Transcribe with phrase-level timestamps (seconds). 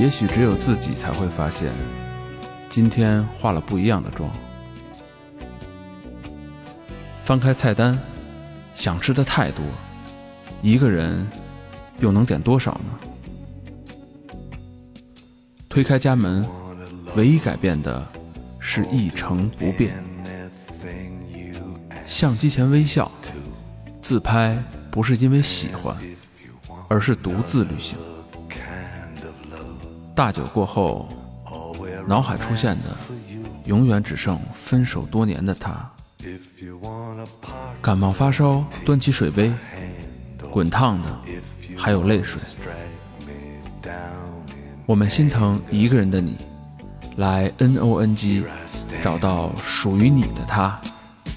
[0.00, 1.70] 也许只有自己才会发现，
[2.70, 4.30] 今天化了不一样的妆。
[7.22, 7.98] 翻开菜单，
[8.74, 9.62] 想吃的太多，
[10.62, 11.28] 一个人
[11.98, 12.98] 又能点多少呢？
[15.68, 16.48] 推开家门，
[17.14, 18.10] 唯一改变的
[18.58, 20.02] 是一成不变。
[22.06, 23.12] 相机前微笑，
[24.00, 24.56] 自拍
[24.90, 25.94] 不是因为喜欢，
[26.88, 27.98] 而是独自旅行。
[30.20, 31.08] 大酒过后，
[32.06, 32.94] 脑海出现的
[33.64, 35.90] 永远只剩分手多年的他。
[37.80, 39.50] 感冒发烧，端起水杯，
[40.50, 41.08] 滚烫的
[41.74, 42.38] 还有泪水。
[44.84, 46.36] 我们心疼一个人的你，
[47.16, 48.44] 来 N O N G
[49.02, 50.78] 找到属于你的他。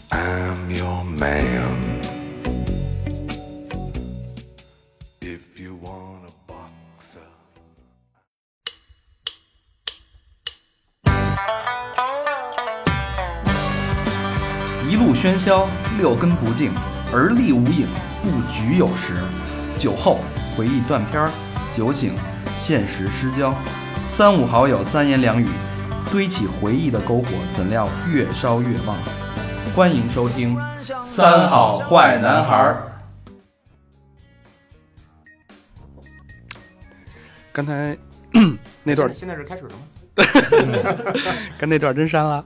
[0.09, 1.92] I'm your man.
[15.23, 16.73] 喧嚣，六根不净，
[17.09, 17.87] 而立无影，
[18.21, 19.13] 不局有时。
[19.79, 20.19] 酒后
[20.53, 21.31] 回忆断片儿，
[21.71, 22.13] 酒醒
[22.57, 23.55] 现实失焦。
[24.05, 25.47] 三五好友三言两语，
[26.11, 28.97] 堆起回忆的篝火，怎料越烧越旺。
[29.73, 30.57] 欢迎收听
[31.01, 32.91] 《三好坏男孩儿》。
[37.53, 37.97] 刚才
[38.83, 39.79] 那段现在是开始了吗？
[41.57, 42.43] 刚那段真删了，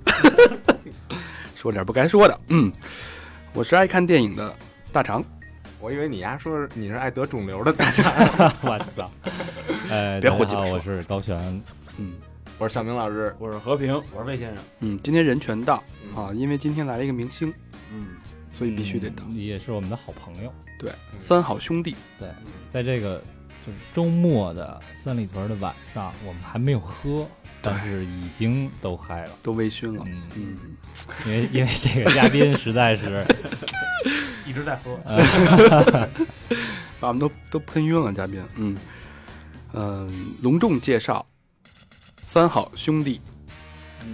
[1.57, 2.39] 说点不该说的。
[2.49, 2.71] 嗯，
[3.51, 4.55] 我是爱看电影的
[4.91, 5.23] 大肠，
[5.81, 8.05] 我以为你丫说你是爱得肿瘤的大肠。
[8.61, 9.09] 我操！
[9.89, 11.35] 呃，别胡鸡巴说我是高璇。
[11.97, 12.13] 嗯
[12.59, 14.63] 我是小明老师，我是和平，我是魏先生。
[14.81, 15.83] 嗯，今天人全到
[16.15, 17.51] 啊，因为今天来了一个明星，
[17.91, 18.09] 嗯，
[18.53, 19.23] 所以必须得到。
[19.27, 20.53] 嗯也是我们的好朋友。
[20.77, 22.29] 对，三好兄弟，对，
[22.71, 23.19] 在这个
[23.65, 27.27] 就是周末的三里屯的晚上，我们还没有喝，
[27.67, 29.31] 但是已经都嗨了。
[29.41, 30.03] 都微醺了。
[30.05, 30.57] 嗯，嗯，
[31.25, 33.25] 因为因为这个嘉宾实在是，
[34.45, 34.97] 一直在喝，
[36.99, 38.43] 把我们都都喷晕了，嘉宾。
[38.55, 38.77] 嗯
[39.73, 41.25] 嗯，隆重介绍
[42.25, 43.19] 三好兄弟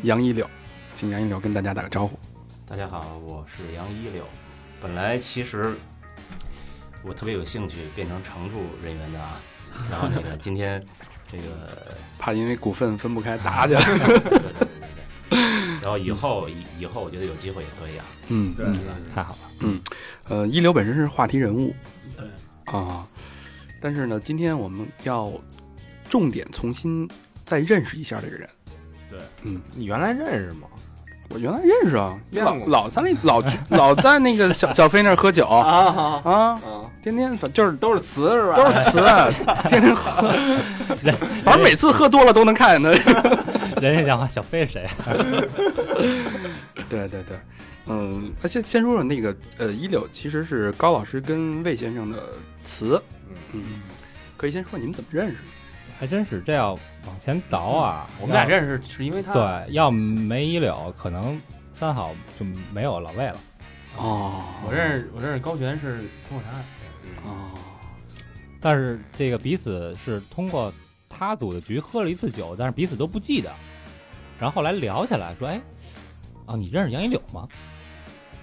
[0.02, 0.50] 杨一柳，
[0.96, 2.19] 请杨一柳跟大家打个招呼。
[2.66, 4.28] 大家好，我是杨一柳。
[4.81, 5.75] 本来其实
[7.03, 9.40] 我特别有兴趣变成常驻人员的啊，
[9.92, 10.81] 然后那个今天
[11.33, 11.88] 这个
[12.19, 13.81] 怕因为股份分不开打 起来。
[13.83, 14.39] 对对对对
[15.29, 15.39] 对，
[15.81, 18.05] 然后以后以以后我觉得有机会也可以啊。
[18.29, 18.77] 嗯，对嗯
[19.13, 19.39] 太好了。
[19.61, 19.81] 嗯
[20.29, 21.73] 呃，一流本身是话题人物，
[22.16, 22.25] 对
[22.66, 23.05] 啊，
[23.81, 25.31] 但是呢，今天我们要
[26.09, 27.09] 重点重新
[27.45, 28.47] 再认识一下这个人。
[29.09, 30.67] 对，嗯，你原来认识吗？
[31.33, 36.59] 我原来认识啊，老老在那老 老在那个小 小飞那儿喝酒啊，啊啊！
[37.01, 38.55] 天天反就是都是词是吧？
[38.55, 38.99] 都是词，
[39.67, 40.31] 天天喝，
[41.44, 43.81] 反正每次喝多了都能看见他。
[43.81, 44.88] 人家讲话，小飞是谁？
[46.88, 47.38] 对对对，
[47.88, 52.17] 嗯，那先先说说那个呃，一柳其实是高老师跟魏先生的
[52.63, 53.01] 词，
[53.53, 53.61] 嗯，
[54.38, 55.39] 可以先说你们怎么认识的？
[56.00, 56.74] 还真是，这要
[57.06, 58.46] 往前倒啊，我们俩。
[58.46, 63.38] 认识是因为他，对，要没一柳，可能三好就没有老魏了。
[63.98, 67.52] 哦我认识我认识高璇是通过他，哦，
[68.59, 70.74] 但是这个彼此是通过
[71.08, 73.52] 他组的局喝了一次酒，但是彼此都不记得。
[74.40, 75.62] 然后后来聊起来说：“哎，
[76.48, 77.48] 哦，你认识杨一柳吗？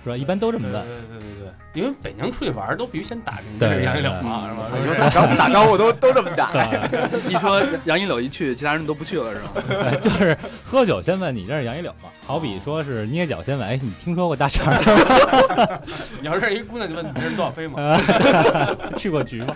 [0.05, 0.16] 是吧？
[0.16, 0.88] 一般都这么对对问。
[0.88, 1.50] 对对对，
[1.83, 4.78] 因为北京出去玩都必须先打听对这是杨一柳嘛，是吧？
[4.81, 6.50] 你说打招呼打招呼都都这么打，
[7.28, 9.41] 一说杨一柳一去，其他人都不去了是
[9.75, 9.94] 吧？
[10.00, 12.09] 就是喝酒先问你认识杨一柳吗？
[12.27, 15.81] 好比说是捏脚先问，哎，你听说过大肠吗
[16.21, 18.00] 你要认识一姑娘，就问你认识多少飞吗？
[18.97, 19.55] 去过局吗？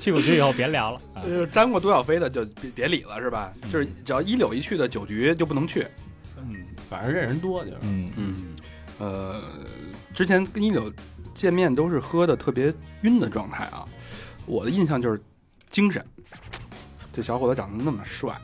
[0.00, 1.00] 去过局以后别聊了。
[1.14, 3.52] 啊就是沾过杜小飞的就别别理了是吧？
[3.70, 5.86] 就是只要一柳一去的酒局就不能去。
[6.38, 6.56] 嗯，
[6.88, 7.76] 反正认识人多就是。
[7.82, 8.34] 嗯，嗯，
[8.98, 9.40] 呃，
[10.14, 10.92] 之前跟一柳
[11.34, 12.72] 见面都是喝的特别
[13.02, 13.86] 晕的状态啊。
[14.46, 15.20] 我的印象就是
[15.70, 16.04] 精神，
[17.12, 18.34] 这小伙子长得那么帅，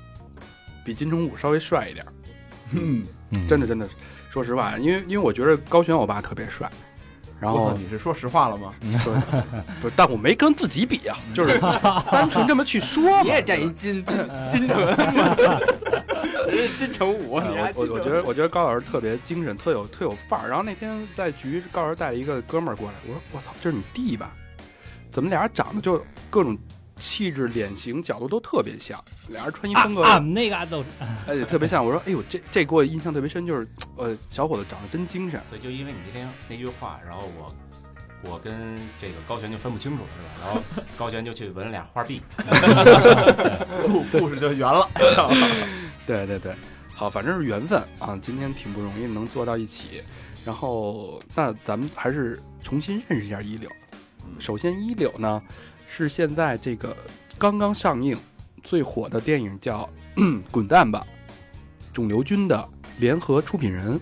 [0.84, 2.12] 比金城武稍微帅一点儿。
[2.72, 3.88] 嗯，嗯真的真的，
[4.30, 6.70] 说实话，因为因为我觉得高璇我爸特别帅，
[7.38, 8.72] 然，后你是说实话了吗？
[9.02, 9.12] 说
[9.80, 11.58] 不是，但我没跟自己比啊，就是
[12.10, 13.22] 单纯这么去说嘛。
[13.24, 14.04] 你也占一金
[14.50, 14.78] 金城，
[16.48, 20.48] 人家金城武，呃你还我我我觉得我觉得高老师特别精神，特有特有范儿。
[20.48, 24.30] 然后那天在局，高老师带了一个哥们儿过来，我说我操，这是你弟吧？
[25.10, 26.56] 怎么俩人长得就各种
[26.98, 30.88] 气质、脸型、角度都特别像，俩人穿衣风格啊，那个都是
[31.28, 31.84] 哎特别像。
[31.84, 35.40] 我说哎呦，这这给我印象特别深，就是呃小伙子长得真精神。
[35.48, 37.54] 所以就因为你那天那句话，然后我
[38.22, 40.46] 我跟这个高璇就分不清楚了，是吧？
[40.46, 40.62] 然后
[40.96, 42.22] 高璇就去纹了俩花臂，
[44.10, 44.88] 故事就圆了。
[46.06, 46.54] 对对对，
[46.94, 50.02] 好，反正是缘分啊，今天挺不容易能坐到一起。
[50.44, 53.68] 然后，那咱们还是重新认识一下一柳。
[54.38, 55.42] 首先，一柳呢
[55.96, 56.94] 是现在这个
[57.38, 58.18] 刚刚上映
[58.62, 59.88] 最火的电影叫
[60.50, 61.06] 《滚蛋吧，
[61.92, 63.98] 肿瘤君》的联合出品人。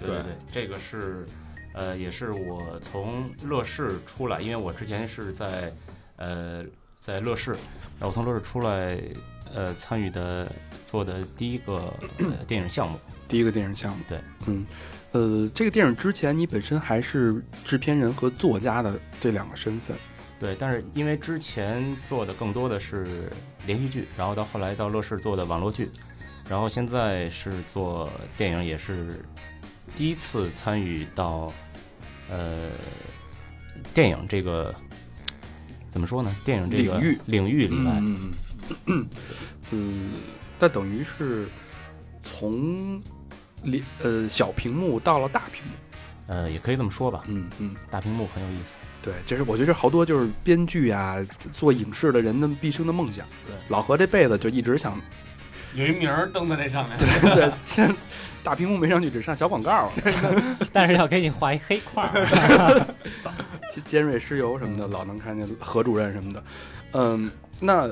[0.00, 1.24] 对对对，这个是，
[1.74, 5.72] 呃，也是我从乐视出来，因为我之前是在，
[6.16, 6.64] 呃，
[6.98, 8.98] 在乐视，然后我从乐视出来，
[9.54, 10.50] 呃，参与的
[10.86, 11.74] 做的第一个、
[12.18, 12.98] 呃、电影项目。
[13.28, 14.18] 第一个电影项目，对，
[14.48, 14.66] 嗯，
[15.12, 19.96] 呃，这个电影之前你本身还是制片人和作家的这两个身份，
[20.42, 23.30] 对，但是因为之前做的更多的是
[23.64, 25.88] 连续剧，然后到后来到乐视做的网络剧，
[26.48, 29.24] 然后现在是做电影，也是
[29.96, 31.52] 第一次参与到
[32.28, 32.70] 呃
[33.94, 34.74] 电影这个
[35.88, 36.34] 怎么说呢？
[36.44, 38.32] 电影这个领域领域里来，嗯
[38.86, 39.06] 嗯
[39.70, 40.12] 嗯，
[40.58, 41.46] 那等于是
[42.24, 43.00] 从
[43.62, 45.72] 连呃小屏幕到了大屏幕，
[46.26, 47.22] 呃，也可以这么说吧。
[47.28, 48.74] 嗯嗯，大屏幕很有意思。
[49.02, 51.16] 对，这是我觉得这好多就是编剧啊，
[51.50, 53.26] 做影视的人的毕生的梦想。
[53.46, 54.96] 对，老何这辈子就一直想，
[55.74, 56.98] 有一名儿登在那上面，
[57.34, 57.94] 对，现在
[58.44, 59.92] 大屏幕没上去，只上小广告了，
[60.72, 62.86] 但是要给你画一黑块儿。
[63.72, 66.44] 尖尖锐湿疣什么的，老能看见何主任什么的。
[66.92, 67.88] 嗯，那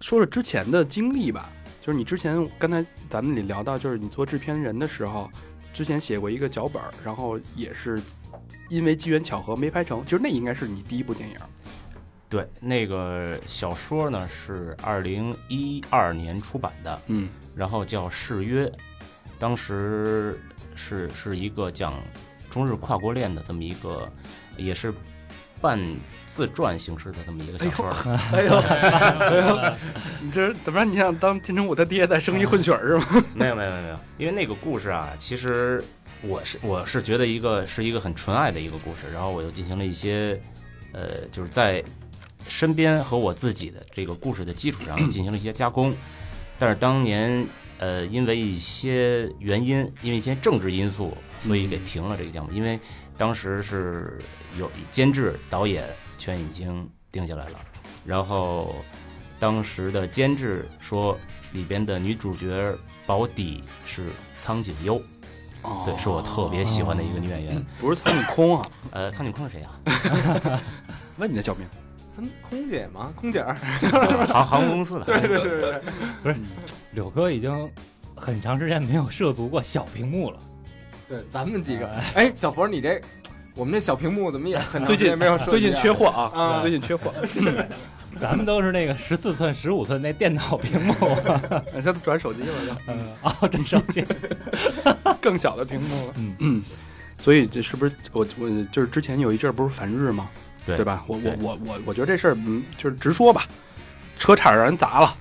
[0.00, 1.48] 说说之前的经历吧，
[1.80, 5.30] 就是你之前刚才咱们里聊到，就是你做制片人的时候，
[5.72, 8.02] 之前写过一个脚本儿，然后也是
[8.68, 11.36] 因为机缘巧合没拍成，就是那应该是你第一部电影。
[12.28, 18.64] 对，那个小说呢是二零一二年出版的，嗯然后叫《誓约》，
[19.38, 20.40] 当时
[20.74, 21.92] 是是一个讲
[22.48, 24.10] 中日跨国恋的这么一个，
[24.56, 24.90] 也是
[25.60, 25.78] 半
[26.26, 27.90] 自传形式的这么一个小说。
[28.32, 29.74] 哎呦，哎呦，
[30.22, 30.84] 你这怎么着？
[30.86, 33.24] 你想当金城武他爹再生一混血儿是吗？
[33.34, 35.84] 没有没有没有没有，因为那个故事啊，其实
[36.22, 40.40] 我是我是觉得一个是一个很纯爱的一个故事，然后我又进行了一些
[40.92, 41.82] 呃，就是在
[42.48, 45.92] 身边和我自己的这个故事的基础上 进行了一些加工，
[46.58, 47.44] 但是当年
[47.78, 52.78] 呃因为一些原因，因为一些政治因素，所以给停了这个项目，因为
[53.18, 54.18] 当时是
[54.58, 55.84] 有监制导演
[56.18, 57.60] 全已经定下来了，
[58.06, 58.76] 然后
[59.40, 61.18] 当时的监制说
[61.52, 62.72] 里边的女主角
[63.06, 64.06] 保底是
[64.40, 65.02] 苍井优，
[65.62, 67.64] 哦对，是我特别喜欢的一个女演员。
[67.78, 68.62] 不是苍井空啊？
[68.90, 70.60] 呃，苍井空是谁啊？
[71.18, 71.66] 问你的小名。
[72.14, 73.10] 咱空姐吗？
[73.16, 73.54] 空姐儿，
[74.28, 75.04] 航航空公司的。
[75.06, 75.80] 对对对对，
[76.22, 76.36] 不是，
[76.92, 77.70] 柳哥已经
[78.14, 80.38] 很长时间没有涉足过小屏幕了。
[81.08, 83.00] 对，咱们几个，哎，小佛，你这
[83.54, 87.14] 我们这小屏幕怎么也很长最近时间没有最近缺货啊，啊最近缺货。
[88.20, 90.94] 咱们都是那个十四寸、十五寸那电脑屏幕。
[91.74, 94.04] 哎他都转手机了，嗯，哦，转手机。
[95.20, 96.14] 更小的屏幕了。
[96.16, 96.62] 嗯嗯，
[97.18, 100.28] 所以这是不是我我就是之前有一阵儿不是反日吗？
[100.64, 101.04] 对对吧？
[101.06, 103.44] 我我对我我我觉得这事儿嗯，就是直说吧，
[104.18, 105.16] 车差点让人砸了，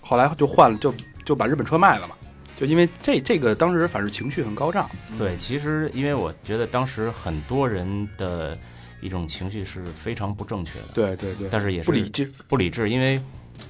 [0.00, 0.94] 后来就换了，就
[1.24, 2.14] 就把日本车卖了嘛。
[2.56, 8.58] 就因为这这个当时反正情绪很高涨，对，其实因为我觉得当时很多人的
[9.00, 13.20] 一种情绪是非常不正确的，对对对，但是也是不理智，不理智，因为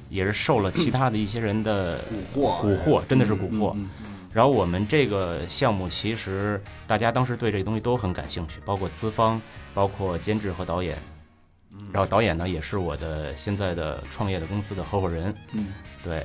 [0.09, 1.99] 也是受了其他的一些人的
[2.35, 2.63] 蛊惑。
[2.63, 3.73] 蛊惑，真的是蛊惑。
[3.75, 3.89] 嗯
[4.31, 9.41] 然后我们这个项目其实大家当时对这个东西都很感兴趣，包括资方，
[9.75, 10.97] 包括监制和导演。
[11.93, 15.69] 然后导演呢也是我的现在的创业的公司的合伙人，嗯。
[16.05, 16.25] 对。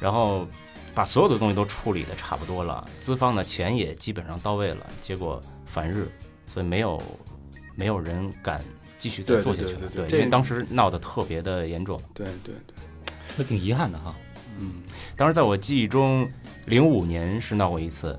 [0.00, 0.48] 然后
[0.94, 6.08] 把所有的东西都处理的差不多了，资方的钱也基本上到位了，结果反日，
[6.46, 7.00] 所以没有
[7.76, 8.60] 没有人敢
[8.98, 9.88] 继续再做下去了。
[9.94, 12.00] 对因为当时闹得特别的严重。
[12.12, 12.74] 对对对，
[13.36, 14.14] 那挺遗憾的哈。
[14.58, 14.82] 嗯
[15.14, 16.28] 当时在我记忆中，
[16.64, 18.18] 零五年是闹过一次，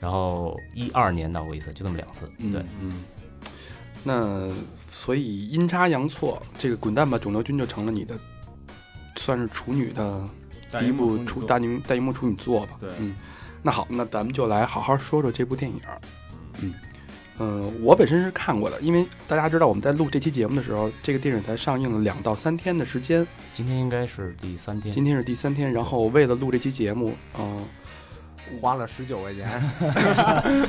[0.00, 2.28] 然后一二年闹过一次，就这么两次。
[2.38, 3.04] 嗯对，嗯。
[4.02, 4.50] 那
[4.90, 8.16] 所以阴差阳错，这个《滚蛋吧，肿瘤君》就成了你的，
[9.16, 10.24] 算是处女的
[10.78, 12.76] 第一部处大荧大荧幕处女作吧。
[12.80, 13.16] 对嗯，
[13.62, 15.78] 那好，那咱们就来好好说说这部电影。
[16.62, 16.72] 嗯，
[17.38, 24.92] 呃，我本身是看过的，因为大家知道我们在录这期节目的时候，这个电影才上映了两到三天的时间，今天应该是第三天。
[24.92, 25.70] 今天是第三天。
[25.70, 27.60] 然后为了录这期节目，嗯、
[28.60, 29.70] 花了十九块钱，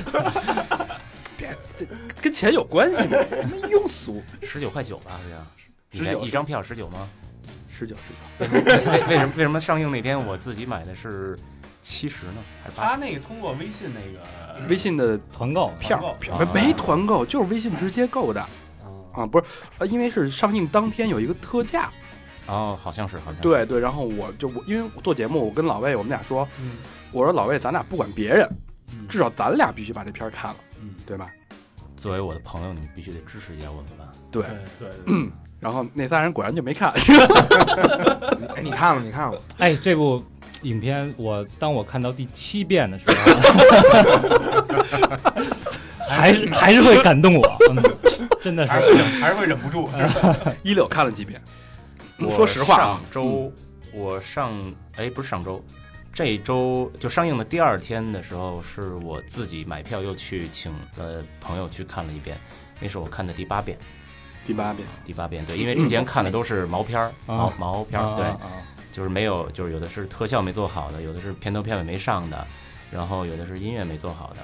[1.37, 1.85] 别这
[2.21, 3.17] 跟钱有关系吗？
[3.29, 4.21] 什么庸俗？
[4.41, 5.47] 十九块九吧，好像。
[5.93, 7.07] 十九一张票十九吗？
[7.71, 8.17] 十九十九。
[8.53, 8.61] 为
[9.07, 11.39] 为什么为什么上映那天我自己买的是
[11.87, 12.43] 七十呢？
[12.61, 12.89] 还八？
[12.89, 18.45] 他那个通过微信那个微信的团购票票啊没团购，就是微信直接购的。
[19.13, 19.45] 啊，不是，
[19.79, 21.89] 呃，因为是上映当天有一个特价，
[22.45, 23.41] 哦，好像是，好像是。
[23.41, 26.73] 对对，然后我就我因为我做节目，我跟老魏我们俩说，嗯
[27.11, 28.47] 我说老魏，咱俩不管别人，
[28.91, 31.31] 嗯至少咱俩必须把这片儿看了，嗯，对吧？
[31.95, 34.11] 作为我的朋友，你必须得支持一下我们吧。
[34.29, 34.43] 对，
[34.77, 35.29] 对对，
[35.59, 36.91] 然后那仨人果然就没看，
[38.55, 39.01] 哎，你看了？
[39.01, 39.41] 你看了？
[39.57, 40.23] 哎，这部
[40.63, 43.15] 影片我当我看到第七遍的时候，
[46.09, 47.81] 还是还是会感动我，嗯、
[48.41, 48.71] 真的是。
[48.71, 49.89] 还是会忍还是会忍不住。
[50.63, 51.41] 一柳看了几遍。
[52.35, 53.51] 说实话啊上，周
[53.93, 54.51] 我上
[54.95, 55.63] 哎不是上周，
[56.11, 62.35] 这一周就上映的第二天的时候，是我自己买票又去请呃朋友去看了一遍，
[62.79, 63.77] 那是我看的第八遍，
[64.47, 67.53] 第八遍，第八遍对，因为之前看的都是毛片儿，毛啊。
[67.59, 68.49] 毛片儿，对，啊啊
[68.97, 72.47] 就是没有，就是有的是特效没做好的，有的是片头片尾没上的，
[72.91, 74.39] 然后有的是音乐没做好的。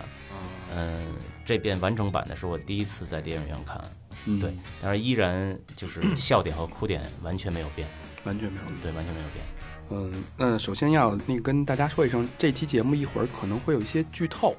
[0.75, 1.07] 嗯，
[1.43, 3.81] 这遍完整版的是我第一次在电影院看，
[4.27, 7.87] 嗯对，但是依然就是笑点和哭点完全没有变，
[8.25, 8.65] 完全没有。
[8.79, 9.43] 对，完全没有变。
[9.89, 14.55] 嗯，那首先要那个跟大家说一声，这期节目一会儿可能会有一些剧透，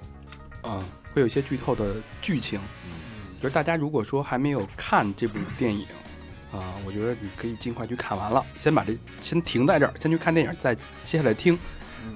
[0.62, 2.58] 啊，会有一些剧透的剧情。
[3.40, 5.86] 就是大家如果说还没有看这部电影，
[6.54, 11.58] 啊，我觉得你可以尽快去看完了，先把这先停在这儿，先去看电影，再接下来听。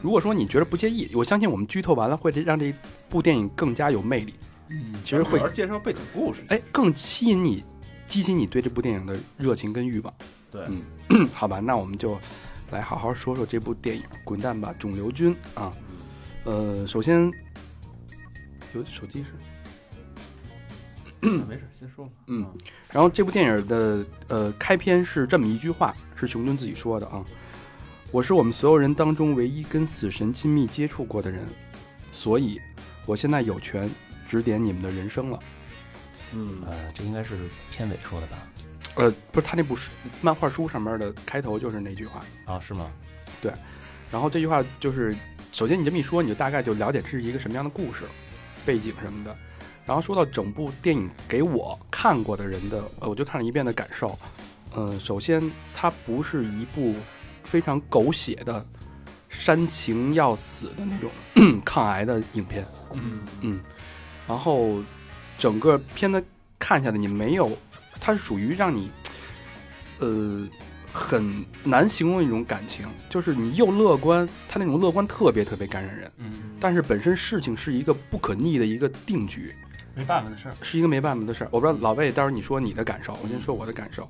[0.03, 2.73] 如果说你觉得不介意，我相信我们剧透完了会让这
[3.09, 4.35] 部电影更加有魅力，
[4.69, 6.45] 嗯，其实会介绍背景故事。
[6.49, 7.65] 哎，更吸引你，
[8.07, 10.15] 激起你对这部电影的热情跟欲望。
[10.53, 10.63] 对
[11.09, 12.19] 嗯， 好吧，那我们就
[12.71, 15.73] 来好好说说这部电影《滚蛋吧，肿瘤君》啊。
[16.45, 17.31] 呃，首先，
[18.75, 19.29] 有手机是，
[21.21, 22.13] 没事，先说吧。
[22.29, 22.47] 嗯，
[22.93, 27.25] 然后这部电影的呃开篇是这么一句话，是熊顿自己说的啊
[28.13, 31.45] ：“我是我们所有人当中唯一跟死神亲密接触过的人，
[32.13, 32.61] 所以
[33.05, 33.91] 我现在有权
[34.29, 35.39] 指点你们的人生了。”
[36.35, 37.37] 嗯，呃，这应该是
[37.71, 38.37] 片尾说的吧？
[38.95, 42.23] 呃，不是，他那部书漫画书上面的开头就是那句话。
[42.45, 42.91] 啊，是吗？
[43.41, 43.53] 对
[44.11, 45.17] 然后这句话就是，
[45.53, 48.05] 首先你这么一说，你就大概就了解这是一个什么样的故事、
[48.65, 49.37] 背景什么的。
[49.89, 54.17] 然后说到整部电影给我看过的人的，呃，我就看了一遍的感受。
[54.77, 56.95] 嗯、首先它不是一部
[57.43, 58.65] 非常狗血的、
[59.31, 61.11] 煽情要死的那种
[61.65, 62.67] 抗癌的影片。
[62.93, 63.61] 嗯嗯，
[64.27, 64.83] 然后
[65.39, 66.23] 整个片子
[66.59, 67.51] 看下来，你没有，
[67.99, 68.91] 它是属于让你，
[70.01, 70.47] 呃，
[70.93, 76.31] 很难形容一种感情，就是你又乐观，它那种乐观特别特别感染人，嗯，
[76.61, 79.55] 但是本身事情是一个不可逆的一个定局，
[79.99, 80.55] 没办法的事儿。
[80.63, 81.49] 是一个没办法的事儿。
[81.51, 84.09] 我不知道老魏，待会儿你说你的感受，我先说我的感受。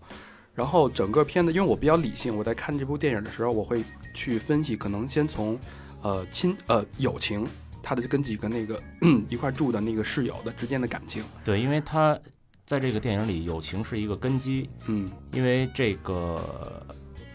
[0.55, 5.59] 然后整个片子，因为我比较理性，我在看这部电影的时候，我会去分析，可能先从
[6.03, 7.47] 呃亲呃友情，
[7.83, 8.83] 他的跟几个那个
[9.31, 12.19] 一块住的那个室友的之间的感情，对，因为他
[12.67, 16.85] 在这个电影里，友情是一个根基，嗯，因为这个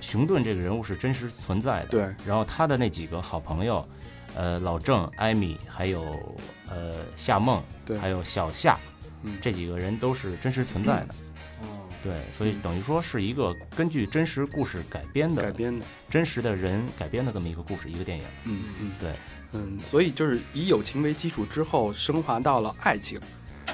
[0.02, 1.88] 熊顿这个人物是真实存在的。
[1.88, 3.88] 对，然后他的那几个好朋友，
[4.36, 6.02] 呃，老郑、艾米，还有
[6.70, 8.78] 呃夏梦，对还有小夏，
[9.24, 11.16] 嗯这几个人都是真实存在的。
[11.62, 18.24] 哦，对，所以等于说是一个根据真实故事改编的、改编的，真实的人改编的这么一个故事，一个电影。
[18.46, 19.12] 嗯嗯，对，
[19.54, 23.20] 嗯，所以就是以友情为基础之后升华到了爱情，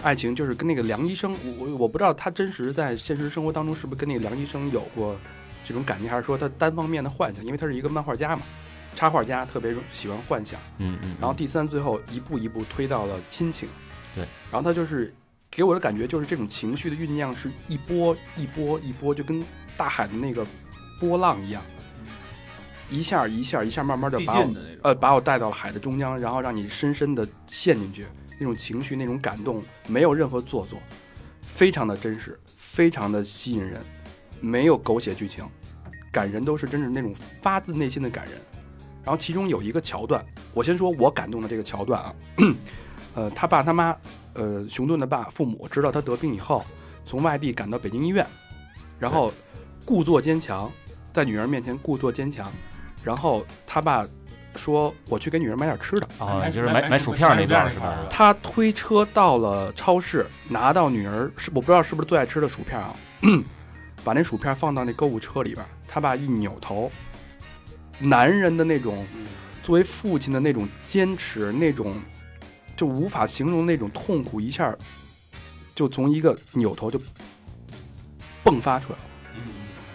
[0.04, 5.18] 爱情就是跟那个梁医生，我我我不知道他真实在现实生活当中是不是跟那个梁医生有过
[5.66, 8.44] 这种感情，还是说他单方面的幻想，因为他是一个漫画家嘛，
[9.00, 10.60] 插画家特别喜欢幻想。
[10.80, 11.16] 嗯嗯。
[11.22, 13.70] 然后第三，最后一步一步推到了亲情。
[14.14, 15.16] 对，然后他就是
[15.50, 19.42] 给我的感觉就是这种情绪的酝酿是一波一波一波，就跟
[19.78, 20.46] 大海的那个
[21.00, 21.62] 波浪一样，
[22.90, 24.62] 一下一下一下慢慢的把我的。
[24.84, 28.06] 呃把我带到了海的中央，然后让你深深的陷进去，
[28.38, 30.78] 那种情绪那种感动没有任何做作，
[31.42, 33.82] 非常的真实，非常的吸引人，
[34.42, 35.46] 没有狗血剧情，
[36.12, 38.34] 感人都是真是那种发自内心的感人。
[39.04, 42.14] 然后其中有一个桥段，我先说我感动的这个桥段啊，
[43.16, 43.96] 呃，他爸他妈，
[44.34, 46.64] 呃，熊顿的爸父母知道他得病以后，
[47.06, 48.26] 从外地赶到北京医院，
[49.00, 49.32] 然后
[49.86, 50.72] 故作坚强，
[51.12, 52.46] 在女儿面前故作坚强，
[53.04, 54.06] 然后他爸
[54.56, 58.06] 说：“我去给女儿买点吃的。”啊，就是买买买薯片那段是吧？
[58.10, 62.94] 他推车到了超市，拿到女儿是我不知道是不是最爱吃的薯片啊，
[64.04, 66.92] 把那薯片放到那购物车里边，他爸一扭头，
[68.00, 69.06] 男人的那种
[69.62, 72.02] 作为父亲的那种坚持，那种
[72.76, 74.76] 就无法形容那种痛苦，一下
[75.76, 77.00] 就从一个扭头就
[78.44, 79.06] 迸发出来了。
[79.36, 79.42] 嗯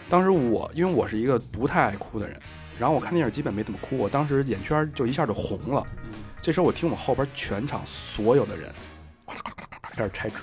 [0.09, 2.39] 当时我因为我是一个不太爱哭的人，
[2.79, 5.85] 然后我看电影基本没怎么哭，我当时眼圈就一下就红了。
[6.05, 8.71] 嗯这时候我听我后边全场所有的人，
[9.83, 10.37] 开始拆纸，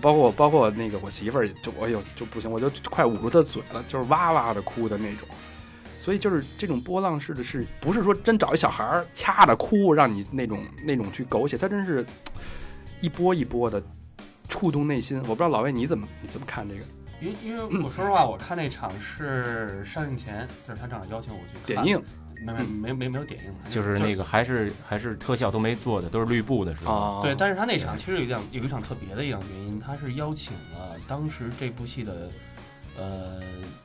[0.00, 5.28] 包括包括那个我媳妇儿，就我有就不行，我就快捂住她嘴了，就是哇哇的哭的那种。
[6.02, 12.04] 所以就是这种波浪式的是，不是说真找一小孩儿掐着哭，让你那种那种去狗血，他真是
[13.00, 13.80] 一波一波的
[14.48, 15.16] 触动内心。
[15.20, 16.80] 我不知道老魏你怎么你怎么看这个
[17.20, 22.04] 因为因为我说实话，我看那场是上映前，就是他正好邀请我去看点映
[22.44, 26.92] 没没没没没有点映，就是那个还是还是特效都没做的，都是绿布的时候。
[26.92, 27.22] 啊？
[27.22, 32.28] 对，但是他那场其实有一场有一场特别的一样原因，他是邀请了当时这部戏的
[32.98, 33.40] 呃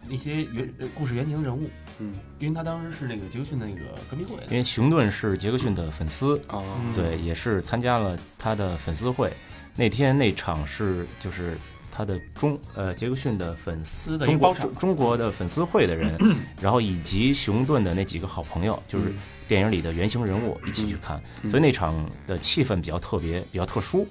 [0.08, 9.32] 那些原呃故事原型人物，嗯因为他当时是那个杰克逊那个歌迷会的，因为熊顿是杰克逊的粉丝，哦嗯对，也是参加了他的粉丝会。
[9.76, 11.58] 那天那场是就是
[11.92, 16.18] 他的中呃杰克逊的粉丝的中包场国中中国的粉丝会的人，
[16.62, 19.14] 然后以及熊顿的那几个好朋友，就是
[19.48, 21.94] 电影里的原型人物一起去看，嗯所以那场
[22.26, 24.08] 的气氛比较特别，比较特殊，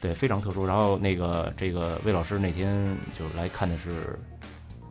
[0.00, 0.66] 对，非常特殊。
[0.66, 4.18] 然后那个这个魏老师那天就来看的是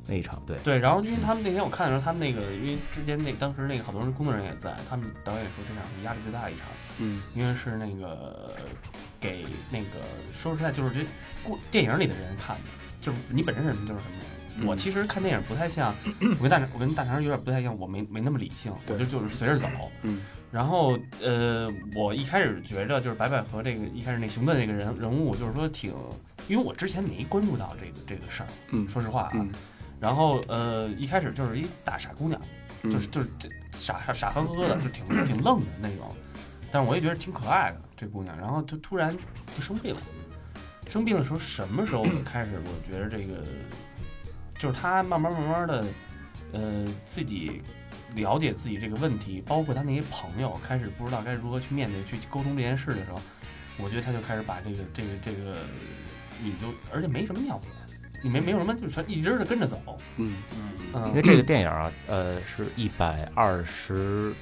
[0.07, 6.65] 那一场，对，对，然后因为他们那天我看的时候，他们那个因为之前那当时那个好多人工作人员也在，他们导演说这场是压力最大的一场，
[6.99, 8.55] 嗯因为是那个
[9.19, 9.99] 给那个
[10.33, 11.05] 说实在就是这
[11.43, 12.69] 过电影里的人看的，
[13.01, 19.67] 就是你本身是什么就是什么我其实看电影不太像，我跟大肠我跟大肠有点不太像，我没没那么理性，我对就就是随着走。
[20.01, 25.93] 嗯然后呃，我一开始觉着就是白百合这个一开始那熊顿那个人人物，就是说挺，
[26.47, 29.31] 因为我之前没关注到这个这个事儿，嗯说实话啊。
[29.33, 29.51] 嗯
[29.99, 32.41] 然后呃，一开始就是一大傻姑娘，
[32.83, 36.15] 嗯就是就是这傻傻傻呵呵的，就挺挺愣的那种。
[36.71, 39.13] 但是我也觉得挺可爱的这姑娘，然后就突然
[39.53, 40.01] 就生病了。
[40.89, 43.43] 生病的时候，什么时候开始我觉得这个，
[44.57, 45.85] 就是她慢慢慢慢的，
[46.53, 47.61] 呃，自己
[48.15, 53.21] 了解自己这个问题，包括他那些朋友开始不知道该如何去面对、去沟通这件事的时候，
[53.77, 55.57] 我觉得他就开始把这个这个这个，
[56.43, 57.71] 你就而且没什么尿点，
[58.21, 59.81] 你没没有什么，就是说一直的跟着走，
[60.17, 60.33] 嗯。
[60.55, 61.07] 嗯。
[61.09, 64.33] 因为这个电影啊，呃，是一百二十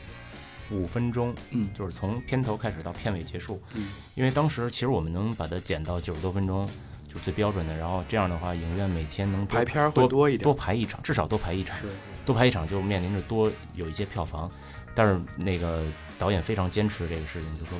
[0.71, 1.69] 五分钟，嗯。
[1.73, 3.61] 就是从片头开始到片尾结束。
[3.73, 6.67] 嗯，因为当时其实我们能把它剪到九十多分钟，
[7.07, 7.77] 就是最标准的。
[7.77, 10.43] 然后这样的话，影院每天能多排片儿会多一点。
[10.43, 11.87] 多排一场，至少多排一场，是
[12.27, 14.51] 多拍一场就面临着多有一些票房。
[14.93, 15.83] 但是那个
[16.17, 17.79] 导演非常坚持这个事情，就说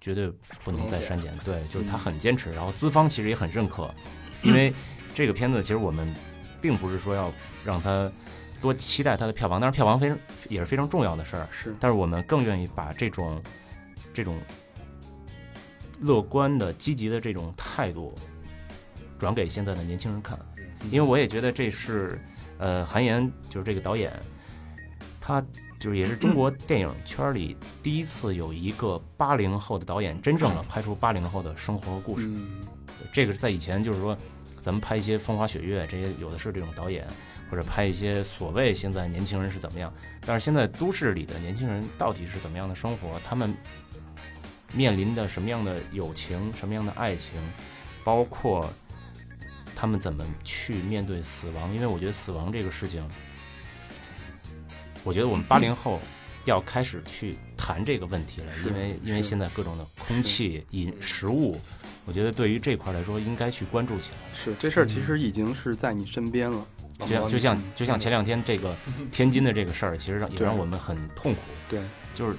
[0.00, 0.28] 绝对
[0.64, 1.32] 不能再删减。
[1.44, 3.88] 对，就是他很坚持，然后资方其实也很认可，
[4.42, 4.74] 因为
[5.14, 6.12] 这个片子其实我们
[6.60, 7.32] 并不是说要
[7.64, 8.10] 让它
[8.60, 11.48] 多期待它的票房，当然票房非常也是非常重要的事儿。
[11.52, 13.40] 是但是我们更愿意把这种
[14.12, 14.36] 这种
[16.00, 18.12] 乐观的、积极的这种态度
[19.20, 20.36] 转给现在的年轻人看，
[20.90, 22.20] 因为我也觉得这是
[22.58, 24.12] 呃，韩延就是这个导演，
[25.20, 25.42] 他
[25.78, 32.26] 就是也是中国电影圈里第一次有一个八零后的导演真正的拍出八零后的生活和故事。
[32.26, 32.66] 嗯
[33.12, 34.16] 这个在以前就是说，
[34.60, 37.06] 咱们拍一些风花雪月，这些有的是这种导演，
[37.50, 39.92] 或者拍一些所谓现在年轻人是怎么样，
[40.26, 43.54] 但是现在都市里的年轻人到底是怎么样的生活，他们
[44.72, 47.32] 面临的什么样的友情，什么样的爱情，
[48.02, 48.68] 包括
[49.76, 53.08] 他们怎么去面对死亡，因为我觉得死亡这个事情，
[55.04, 56.00] 我觉得我们八零后
[56.46, 61.60] 要开始去谈这个问题了，因为因为现在各种的空气、饮食物。
[62.08, 64.16] 我觉得对于这块来说，应该去关注起来。
[64.32, 66.64] 是这事儿其实已经是在你身边了，
[67.00, 68.76] 就像就像就像前两天这个
[69.10, 71.40] 天津的这个事儿，其实让也让我们很痛苦。
[71.68, 71.80] 对，
[72.14, 72.36] 就是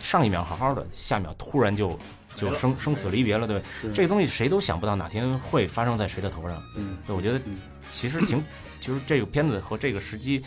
[0.00, 1.98] 上一秒好好的，下一秒突然就
[2.38, 3.64] 就生生死离别了，对吧？
[3.80, 6.62] 是这个东西谁都想不到哪天会发生在谁的头上。
[6.76, 7.58] 嗯对，我觉得嗯
[7.90, 8.42] 其实挺，
[8.80, 10.44] 就是这个片子和这个时机，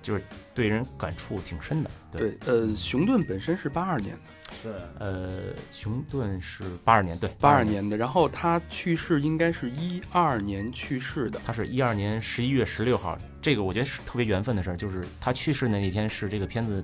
[0.00, 0.22] 就是
[0.54, 1.90] 对人感触挺深的。
[2.10, 16.82] 对，对呃，熊顿本身是八二年的，对，呃，熊顿是八二年，对，八二，年的，然后他去世应该是一二年去世的，他是一二年十一月十六号，这个我觉得是特别缘分的事儿，就是他去世的那一天是这个片子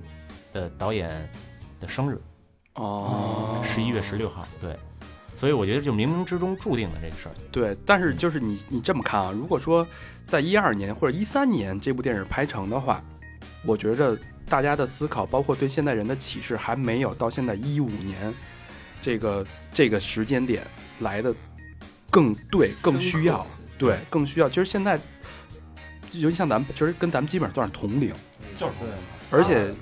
[0.53, 1.27] 的导演
[1.79, 2.21] 的生日。
[2.75, 3.61] 哦。
[3.63, 4.77] 十一月十六号，对，
[5.35, 7.35] 所以我觉得就冥冥之中注定的这个事儿。
[7.51, 9.85] 对，但是就是你你这么看啊，如果说
[10.25, 13.03] 在一二年或者一三年这部电影拍成的话，
[13.65, 18.33] 我觉着大家的思考，包括对现代人的启示，还没有到现在一五年
[19.01, 20.65] 这个这个时间点
[20.99, 21.33] 来的
[22.09, 23.45] 更对、更需要，
[23.77, 24.47] 对，更需要。
[24.47, 24.99] 其实现在，
[26.11, 28.13] 尤其像咱们，其实跟咱们基本上算是同龄，
[28.55, 28.89] 就是对
[29.31, 29.73] 而且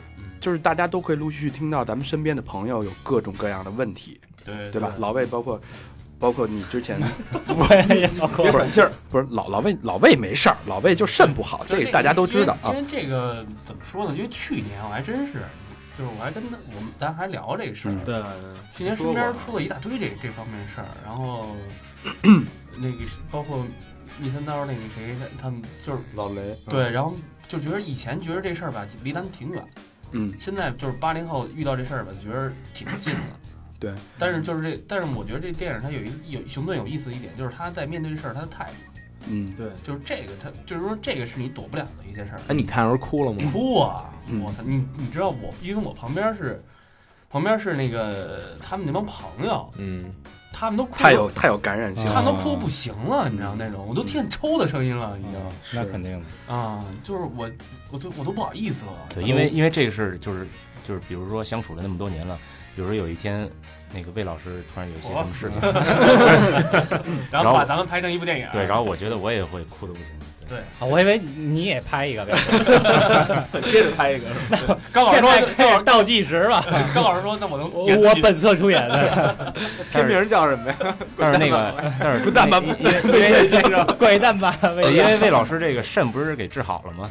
[0.43, 4.93] 就是大家都可以陆续听到咱们身边的朋友有各种各样的问题，对对吧？
[4.97, 5.59] 老魏包括。
[6.19, 6.97] 包括你之前
[7.47, 12.85] 我也要别喘气儿，不是老老魏老魏没事儿，老魏就肾不好，这个大家都知道啊因为。
[12.89, 14.15] 这个怎么说呢？
[14.15, 15.33] 因为去年我还真是，
[15.97, 17.91] 就是我还跟他我们咱还聊这个事儿。
[17.91, 18.23] 嗯对，
[18.73, 21.57] 去年身边出了一大堆这这方面的事儿，然后
[22.77, 22.97] 那个
[23.29, 23.61] 包括
[24.17, 27.13] 密三刀那个谁，他他们就是老雷，对，然后
[27.49, 29.61] 就觉得以前觉得这事儿吧离咱们挺远，
[30.13, 33.19] 嗯，现在就是八零后遇到这事儿吧，觉得挺近的。
[33.79, 42.39] 对，但是就是这，但是我觉得这电影它有一有熊顿有意思的一点，就是他在面对这事儿他的态度，嗯，对，就是这个他就是说这个是你躲不了的一件事儿。
[42.47, 43.51] 哎，你看的时候哭了吗？
[43.51, 44.09] 哭啊！
[44.29, 46.63] 嗯我操，你你知道我，因为我旁边是
[47.29, 50.05] 旁边是那个他们那帮朋友，嗯，
[50.53, 52.13] 他们都哭太有太有感染性了。
[52.13, 56.53] 他们都哭不行了，你知道那种，我都听见抽的声音了，已经嗯那肯定的。
[56.53, 57.49] 啊，就是我
[57.91, 58.91] 我都我都不好意思了。
[59.15, 60.47] 对，因为因为这个事就是
[60.87, 62.37] 就是比如说相处了那么多年了，
[62.75, 63.49] 比如说有一天
[63.93, 65.59] 那个魏老师突然有一些什么事情，
[67.31, 70.07] 然 后 然后把咱们拍成一部电影，对，然后我觉得我也会哭的不行。
[70.47, 72.25] 对，啊我以为你也拍一个，
[73.71, 74.25] 接着拍一个，
[74.91, 76.63] 高老师现在说，开始倒计时吧。
[76.93, 79.53] 高老师说， 那我能我本色出演的
[79.91, 80.95] 片名叫什么呀？
[81.17, 87.09] 但是那个但是蛋吧那因为因为先生，怪蛋吧，对因为魏老师这个肾不是给治好了吗？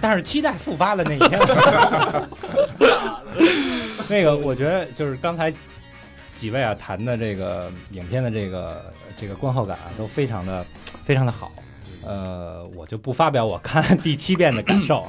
[0.00, 1.38] 但是期待复发的那一天。
[4.08, 5.52] 那个，我觉得就是刚才
[6.36, 10.64] 几位啊谈的这个影片的这个这个观后感啊，都非常的
[11.04, 11.50] 非常的好。
[12.08, 15.06] 呃，我就不发表我看第七遍的感受。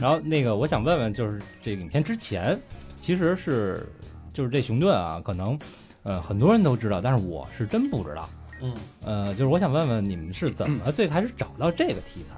[0.00, 2.58] 然后那个，我想问问，就是这个影片之前，
[3.00, 3.88] 其实是
[4.32, 5.56] 就是这熊顿啊，可能
[6.02, 8.28] 呃很多人都知道，但是我是真不知道。
[8.60, 12.36] 嗯，呃，就是我想问问你们是怎么最开始找到这个题材，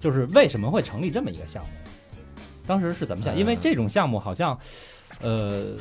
[0.00, 1.68] 就是为什么会成立这么一个项目？
[2.66, 3.36] 当时是怎么想？
[3.36, 4.58] 因为这种项目好像，
[5.20, 5.76] 呃，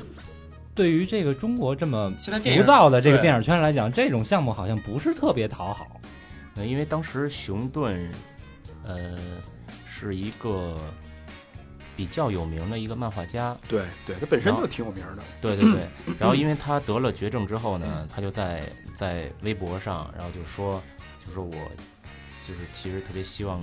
[0.75, 5.87] 对于这个中国这么浮躁的这个电影圈来讲，这种项目好像不是特别讨好。
[6.55, 8.11] 呃，因为当时熊顿，
[8.85, 9.17] 呃，
[9.87, 10.77] 是一个
[11.95, 15.23] 比较有名的一个漫画家，对对，他本身就挺有名的。
[15.41, 15.87] 对对对。
[16.19, 18.61] 然后因为他得了绝症之后呢，他就在
[18.93, 20.81] 在微博上，然后就说，
[21.25, 21.55] 就说我
[22.47, 23.59] 就是其实特别希望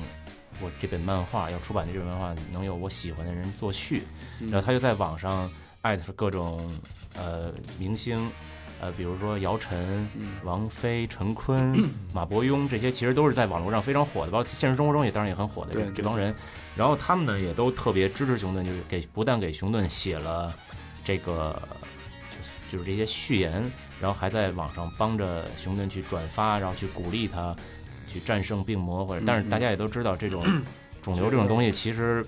[0.61, 4.03] 我这本漫画要出版的这本漫画能有我喜欢的人作序，
[4.40, 5.48] 然后他就在网上
[5.83, 6.68] 艾特各种
[7.14, 8.31] 呃明星。
[8.81, 16.35] 呃，比如说姚晨、嗯王菲、陈坤、 马伯庸这些，其实都是在网络上非常火的，包括现实生活中也当然也很火的对这这帮人。
[16.77, 20.55] 然后他们呢也都特别支持熊顿，就是给不但给熊顿写了
[21.05, 21.61] 这个
[22.31, 27.55] 就是就是这些序言，然后还在网上帮着熊顿去转发，然后去鼓励他
[28.09, 30.43] 去战胜病魔，或者但是大家也都知道这种
[31.03, 32.25] 肿瘤这种东西其实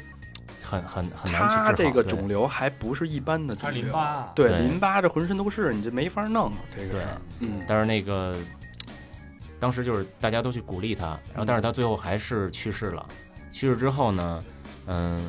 [0.62, 1.64] 很很很难去治好。
[1.64, 7.20] 他这个肿瘤还不是一般的肿瘤，淋巴，对对淋巴这浑身都是，你这没法弄这个对事儿。
[7.40, 8.38] 嗯，但是那个
[9.61, 13.07] 当时就是大家都去鼓励他，然后但是他最后还是去世了。
[13.51, 14.44] 去世之后呢，
[14.87, 15.22] 嗯，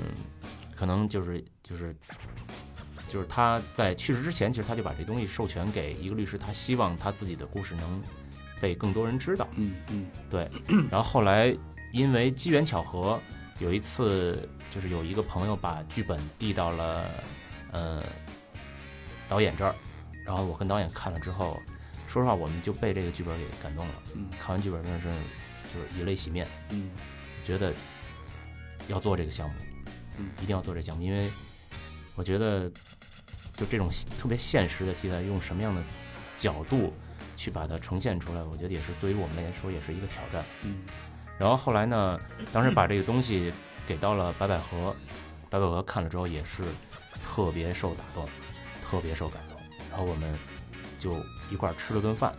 [0.75, 1.95] 可能就是就是
[3.09, 8.01] 就是他在去世之前，其实他就把这东西授权给一个律师，他希望他自己的故事能
[8.61, 9.47] 被更多人知道。
[9.55, 10.49] 嗯嗯对，
[10.89, 11.55] 然后后来
[11.91, 13.19] 因为机缘巧合，
[13.59, 17.09] 有一次就是有一个朋友把剧本递到了
[17.71, 18.03] 呃
[19.29, 19.73] 导演这儿，
[20.25, 21.59] 然后我跟导演看了之后，
[22.07, 23.93] 说实话，我们就被这个剧本给感动了。
[24.15, 24.29] 嗯。
[24.39, 25.07] 看完剧本真的是
[25.73, 26.91] 就是以泪洗面，嗯。
[27.43, 27.73] 觉得
[28.87, 29.55] 要做这个项目，
[30.17, 30.29] 嗯。
[30.41, 31.29] 一定要做这个项目，因为
[32.15, 32.69] 我觉得
[33.55, 33.89] 就这种
[34.19, 35.81] 特别现实的题材，用什么样的
[36.37, 36.93] 角度
[37.37, 40.43] 去把它呈现出来，我觉得也是对于我们来说也是一个挑战。
[40.63, 40.83] 嗯
[41.43, 42.17] 然后后来呢，
[42.53, 43.51] 当时把这个东西
[43.86, 44.95] 给到了白百合，
[45.49, 46.63] 白百合看了之后也是
[47.21, 48.25] 特别受打动，
[48.82, 49.60] 特别受感动。
[49.91, 50.34] 然后我们
[50.97, 51.12] 就
[51.51, 52.34] 一块儿吃了顿饭，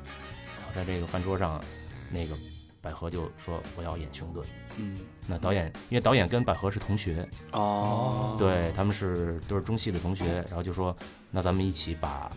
[0.56, 1.62] 然后在这个饭桌上，
[2.10, 2.34] 那个
[2.80, 4.42] 百合就说我要演熊顿。
[4.78, 10.96] 嗯那导演因为导演跟百合是同学，哦，对他们是都是中戏的同学，然后就说
[11.30, 12.32] 那咱们一起把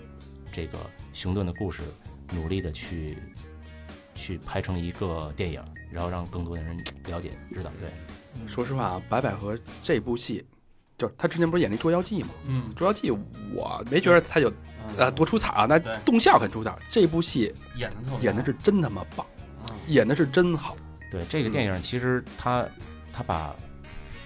[0.51, 0.77] 这个
[1.13, 1.83] 熊顿的故事
[2.33, 3.17] 努力的去
[4.17, 7.71] 去拍成一个电影，然后让更多的人了解知道。
[7.79, 7.89] 对，
[8.47, 10.43] 说实话啊，白百合这部戏，
[10.97, 12.29] 就是他之前不是演那《捉妖记》吗？
[12.47, 13.11] 嗯《捉妖记》
[13.53, 14.51] 我没觉得他有
[14.97, 16.75] 呃多出彩啊，那动效很出彩。
[16.91, 19.25] 这部戏演的演的是真他妈棒，
[19.69, 20.75] 嗯演的是真好。
[21.09, 22.65] 对这个电影其实他
[23.13, 23.55] 他把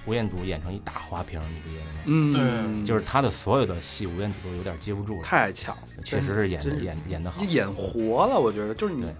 [0.08, 2.01] 吴彦祖演成一大花瓶，你不觉得吗？
[2.06, 2.34] 嗯
[2.82, 7.43] 对就是他的所有的戏，吴彦祖都有点接不住了，太强了，确实是演的演演的好。
[7.43, 9.13] 演活了，我觉得就是你对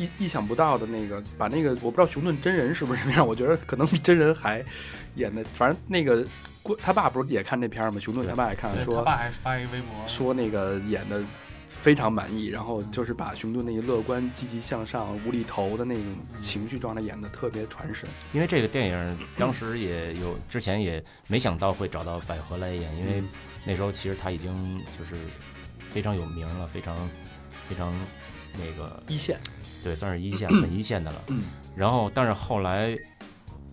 [0.00, 4.64] 意意想不到的那个，把那个我不知道熊顿真人是不是什么样，我觉得可能比真人还
[5.16, 6.26] 演的，反正那个
[6.62, 8.00] 郭他爸不是也看这片儿吗？
[8.00, 11.22] 熊顿他爸也看说他爸还发一微博说那个演的
[11.68, 16.04] 非常满意，然后就是把熊顿那个乐观、积极向上、无厘头的那种
[16.38, 18.08] 情绪状态演的特别传神。
[18.32, 23.22] 因为这个电影当时也有之前也没想到会找到百合来演，因为
[23.64, 25.14] 那时候其实他已经就是
[25.90, 26.94] 非常有名了，非常
[27.68, 27.94] 非常
[28.54, 29.38] 那个一线，
[29.82, 31.22] 对，算是一线 很一线的了。
[31.28, 31.44] 嗯
[31.76, 32.96] 然后，但是后来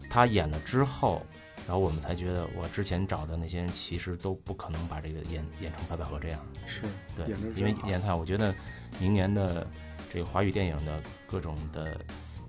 [0.10, 1.26] 他演了之后，
[1.66, 6.40] 然后我们才觉得，我之前找的那些人其实都不可能把这个演演成白百合这样。
[6.66, 6.82] 是
[7.16, 8.54] 对，因为演太，我觉得
[9.00, 9.66] 明年的
[10.14, 12.00] 这个华语电影的各种的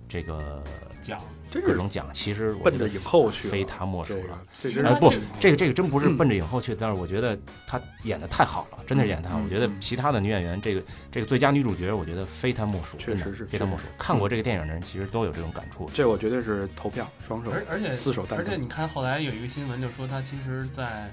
[0.08, 0.62] 这个
[1.02, 4.38] 奖真是各种奖，其实我奔着影后去，非他莫属了。
[4.58, 9.38] 这真是哎不这，这个这个真不是嗯奔着影后去，但是我觉得她演的太好了，真的是演好。
[9.38, 13.84] 嗯我觉得嗯其他的女演员，这个这个最佳女主角，我觉得非她莫属，真的确实是非她莫属。
[13.98, 15.88] 看过这个电影的人，其实都有这种感触。
[15.94, 21.10] 这我绝对是投票双手而而且四手单手，而且你看后来有一个新闻，就说她其实，在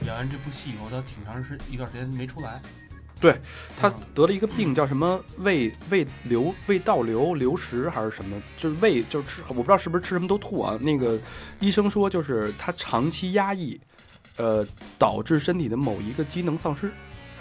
[0.00, 2.60] 演完这部戏以后，她挺长时一段时间没出来。
[3.78, 10.78] 他得了一个病叫什么胃胃流胃倒流流食还是什么，就是胃就是吃我不知道是不是吃什么都吐啊。
[10.80, 11.18] 那个
[11.58, 13.80] 医生说就是他长期压抑，
[14.36, 14.66] 呃，
[14.98, 16.92] 导致身体的某一个机能丧失，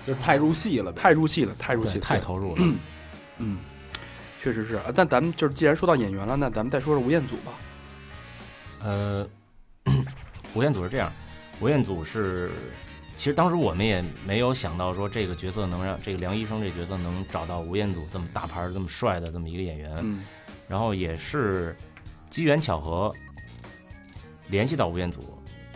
[0.07, 1.01] 就是太入戏了呗。
[1.01, 2.63] 太入戏了，太入戏，了，太投入了。
[3.37, 3.57] 嗯，
[4.41, 4.85] 确实是啊。
[4.95, 7.51] 但咱们就是既然说到演员了，那咱们再说说吴彦祖吧。
[8.81, 9.27] 呃，
[10.55, 11.11] 吴彦祖是这样，
[11.59, 12.49] 吴彦祖是，
[13.15, 20.23] 其实当时我们也没有想到说这个角色能让这个梁医生这角色能找到吴彦祖这么大牌、这么帅的这么一个演员，嗯
[20.67, 21.75] 然后也是
[22.29, 23.11] 机缘巧合
[24.47, 25.21] 联系到吴彦祖，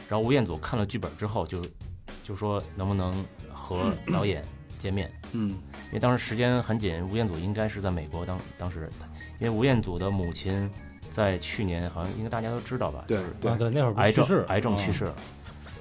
[0.10, 1.66] 然后吴彦祖看了剧本之后就
[2.24, 3.14] 就说能不能
[3.54, 4.44] 和导演
[4.78, 5.52] 见面，嗯
[5.88, 8.90] 因为当时时间很紧，吴彦祖应该是在美国当当时，
[9.40, 10.70] 因为吴彦祖的母亲
[11.14, 15.16] 在去年好像应该大家都知道吧，对对啊，对，那会儿癌症癌症去嗯世了。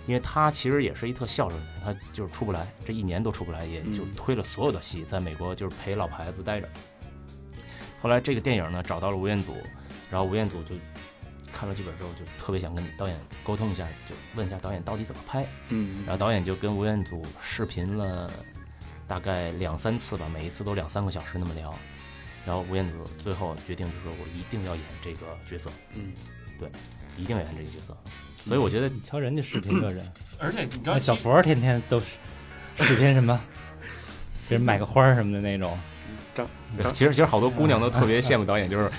[0.09, 6.69] 因为他其实也是一特孝顺的人，他就是出不来，这一年都出不来，也就嗯推了所有的戏，在美国就是陪老婆孩子待着。
[8.01, 9.53] 后来这个电影呢找到了吴彦祖，
[10.11, 10.75] 然后吴彦祖就
[11.53, 15.47] 看了剧本之后就特别想跟导演沟通一下，就问一下导演到底怎么拍。
[15.69, 18.33] 嗯然后导演就跟吴彦祖视频了
[19.07, 21.75] 大概两三次吧，每一次都两三个小时那么聊。
[22.47, 26.15] 然后吴彦祖最后决定就说：“我一定要演这个角色，嗯，
[26.59, 26.71] 对
[27.19, 27.95] 一定要演这个角色。”
[28.49, 30.05] 所以我觉得你瞧人家视频的人，
[30.41, 32.07] 而且你知道小佛天天都是
[32.79, 33.39] 视频什么，
[34.49, 35.79] 给人买个花儿什么的那种，
[36.93, 38.91] 其实其实好多姑娘都特别羡慕导演，就是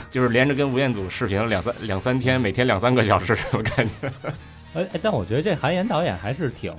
[0.10, 4.10] 就是连着跟吴彦祖视频了两三两三天，每天两三个小时，我感觉。
[4.74, 6.74] 哎，哎但我觉得这韩延导演还是挺，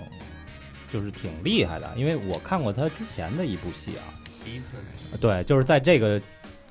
[0.91, 4.03] 就是挺厉害的，因为我看过他之前的一部戏啊，
[4.43, 6.19] 第一次那个对，就是在这个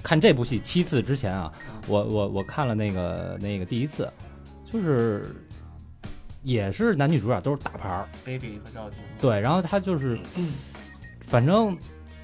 [0.03, 1.53] 看这部戏七次之前啊，
[1.87, 4.11] 我我我看了那个那个第一次，
[4.73, 5.35] 就是
[6.43, 10.19] 也是男女主角都是大牌儿，Baby 和赵婷，对，然后他就是，
[11.27, 11.77] 反正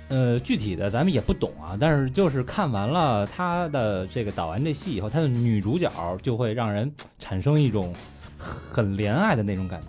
[0.08, 5.90] 呃具体的咱们也不懂啊，但是就是看完了他的这个导完这戏以后，他的女主角
[6.22, 7.94] 就会让人产生一种
[8.38, 9.88] 很怜爱的那种感觉，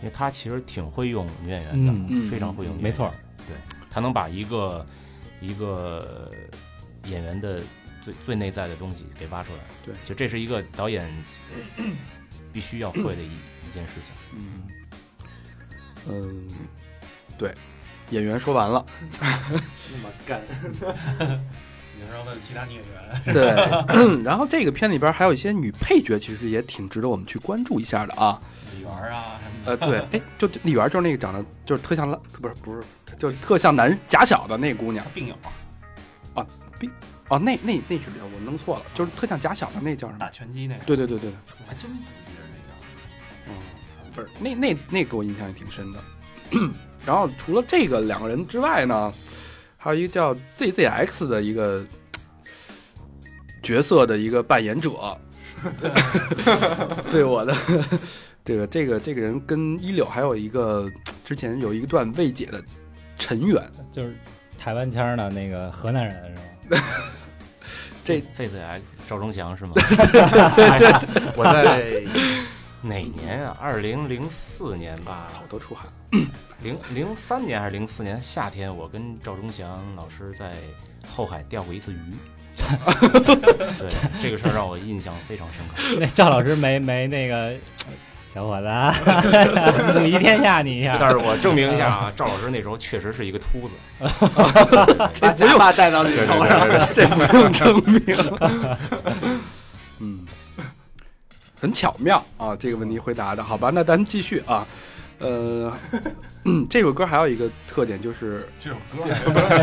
[0.00, 2.06] 因为他其实挺会用女演员的，嗯。
[2.10, 2.30] 嗯。
[2.30, 2.90] 非常会用女演员。
[2.90, 3.10] 没错，
[3.46, 3.56] 对
[3.90, 4.86] 他能把一个
[5.40, 6.30] 一个
[7.06, 7.60] 演员的
[8.06, 9.58] 最最内在的东西给挖出来。
[9.84, 11.12] 对就这是一个导演
[12.52, 14.38] 必须要会的一一件事情。
[14.38, 14.62] 嗯
[16.08, 16.48] 嗯，
[17.36, 17.52] 对，
[18.10, 18.86] 演员说完了。
[19.20, 20.40] 那么干，
[20.78, 28.40] 你要问其他女演员，对，然后这个片里边还有一些女配角，其实也挺值得我们去关注一下的啊。
[28.76, 32.84] 李媛啊什么呃，的，对，哎，就李媛就是那个长得就是特像拉，不是不是，
[33.18, 35.04] 就特像男假小的那姑娘。
[35.12, 35.36] 病友
[37.28, 40.30] 哦，那那那是我弄错了，就是特像假小的那叫什么打？
[40.30, 42.42] 拳击那个，对对对对对，我还真不记得
[43.46, 43.56] 那哦，
[44.14, 45.98] 不是，那那那给我印象也挺深的。
[47.04, 49.12] 然后除了这个两个人之外呢，
[49.76, 51.84] 还有一个叫 ZZX 的一个
[53.62, 54.90] 角色的一个扮演者，
[57.10, 57.52] 对我的
[58.44, 60.88] 这个这个这个人跟一柳还有一个
[61.24, 62.62] 之前有一段未解的
[63.18, 63.60] 尘缘，
[63.92, 64.16] 就是
[64.56, 66.42] 台湾腔的那个河南人是吧？
[68.04, 69.72] 这 C C X 赵忠祥是吗？
[71.36, 72.02] 我在
[72.82, 73.56] 哪年啊？
[73.60, 75.86] 二零零四年吧，好多出汗。
[76.62, 80.52] 零零三年还是零四年夏天，我跟赵忠祥老师在
[81.06, 81.98] 后海钓过一次鱼。
[83.78, 83.90] 对，
[84.22, 85.98] 这个事儿让我印象非常深刻。
[86.00, 87.54] 那赵老师没没那个
[88.36, 88.94] 小伙子啊，
[89.94, 93.72] 母仪天下你一下，但是我证明一下啊，赵老师那时候确实是一个秃子。
[95.22, 98.38] 把假发戴到你头上，这不用证明。
[100.00, 100.26] 嗯，
[101.58, 103.70] 很巧妙啊，这个问题回答的好吧？
[103.72, 104.66] 那咱继续啊。
[105.18, 105.72] 呃，
[106.44, 109.08] 嗯，这首歌还有一个特点就是这首歌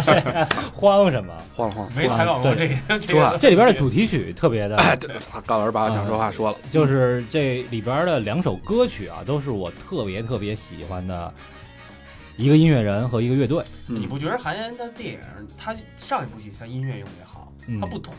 [0.73, 1.33] 慌什么？
[1.55, 3.31] 慌了晃，没采访过这个，这说话。
[3.33, 11.31] 个这里边的主题曲特别的，哎，对，高老师把我想说话说了，就是这里边的两首歌曲啊，都是我特别特别喜欢的
[12.35, 14.01] 一个音乐人和一个乐队，嗯。
[14.01, 15.19] 你不觉得韩延的电影，
[15.55, 17.79] 他上一部戏他音乐用的也好，嗯。
[17.79, 18.11] 他不土，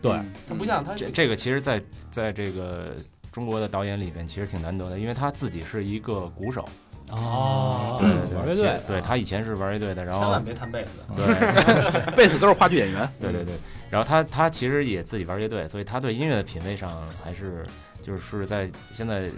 [0.00, 1.78] 对，嗯他不像他这这个其实在，
[2.10, 2.94] 在这个
[3.32, 6.68] 中国的导演里边，其实挺难得的，因为他自己是一个鼓手，
[7.10, 7.96] 哦。
[7.98, 11.24] 对对玩乐队，对他以前是玩乐队的，然后千万别弹贝斯，对。
[12.14, 13.08] 贝斯都是话剧演员。
[13.18, 13.54] 对对对，
[13.90, 17.66] 然后他他其实也自己玩乐队，所以他对音乐的品味上还是
[18.02, 19.30] 就是在现在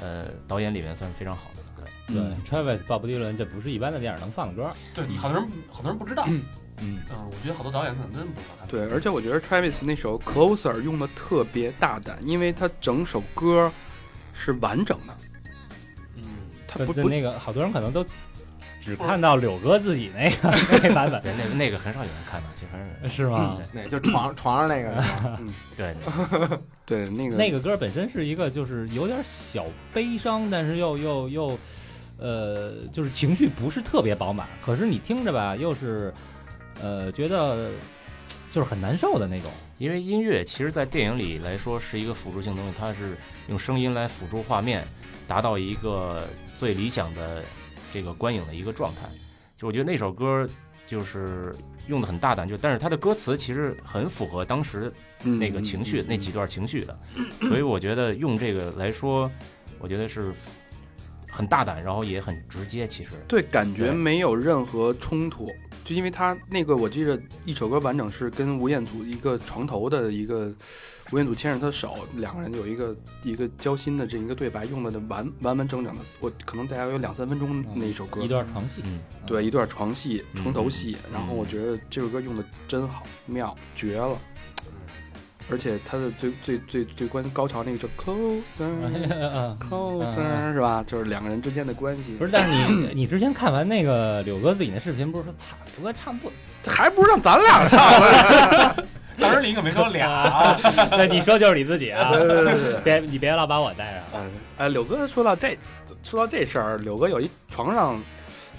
[0.00, 1.62] 呃导演里面算是非常好的。
[2.06, 6.24] 对，对，Travis 鲍勃迪伦这不是一般的电影能放的歌，对，好多人好多人不知道，
[6.82, 8.66] 嗯嗯，嗯，我觉得好多导演可能真不知道他。
[8.66, 13.70] 对，而且我觉得 Travis 那首 Closer 用的特别大胆，因为他整首歌
[14.32, 15.14] 是完整的，
[16.16, 16.22] 嗯，
[16.66, 18.04] 他不不那个好多人可能都
[18.80, 23.58] 只看到柳哥自己那个 那版本，对，那个那个很少有人看到，其实很少是吗？
[23.72, 25.04] 那就床床上那个。
[25.76, 25.94] 对。
[26.86, 27.36] 对那个。
[27.36, 31.58] 那个歌本身是一个就是有点小悲伤，但是又又又，
[32.18, 36.12] 呃，就是情绪不是特别饱满，可是你听着吧，又是，
[36.82, 37.70] 呃，觉得
[38.50, 39.50] 就是很难受的那种。
[39.78, 43.16] 因为音乐其实，在电影里来说是一个辅助性东西，它是
[43.48, 44.86] 用声音来辅助画面，
[45.26, 47.42] 达到一个最理想的
[47.90, 49.08] 这个观影的一个状态。
[49.56, 50.46] 就我觉得那首歌
[50.86, 51.50] 就是
[51.86, 56.98] 用的很大胆，就但是它的歌词其实很符合当时那个情绪、嗯那几段情绪的，
[57.40, 59.30] 所以我觉得用这个来说，
[59.78, 60.30] 我觉得是
[61.30, 62.86] 很大胆，然后也很直接。
[62.86, 65.48] 其实对，感觉没有任何冲突，
[65.90, 70.54] 就因为他那个我记得一首歌完整是跟吴彦祖一个床头的一个，
[71.10, 80.40] 吴彦祖牵着他的手，两个人有一个一个交心的这一个对白，用的完完完整整的，我可能大概有两三分钟那一首歌，一段床戏，嗯，对一段床戏、嗯。
[80.40, 84.16] 床头戏，嗯然后我觉得这首歌用的真好，妙绝了。
[85.50, 88.70] 而且他的最最最最关高潮那个叫 closer
[90.52, 90.84] 是吧？
[90.86, 96.30] 就是两个人之间的关系不，是，但是你你之前看完那个柳哥自己那视频，不是说惨，柳哥唱不？
[96.66, 98.76] 还不如让咱俩唱呢。
[99.20, 100.58] 当时你可没说俩啊，
[100.96, 102.80] 对，你说就是你自己啊，对对对对。
[102.82, 104.22] 别你别老把我带上。
[104.22, 104.30] 哎，
[104.64, 105.58] 哎，柳哥说到这，
[106.02, 108.00] 说到这事儿，柳哥有一床上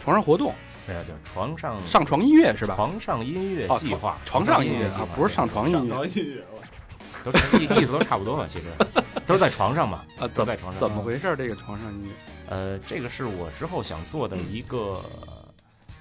[0.03, 0.53] 床上活动，
[0.85, 2.75] 对啊，叫床上上床音乐是吧？
[2.75, 6.43] 床上音乐哦计划，床上音乐计划啊，不是上床音乐音乐，
[7.23, 8.65] 都意意思都差不多嘛，其实
[9.27, 10.01] 都是在床上嘛，
[10.33, 10.79] 都在床上。
[10.79, 11.35] 怎么回事？
[11.37, 12.09] 这个床上音乐
[12.49, 14.99] 呃，这个是我之后想做的一个，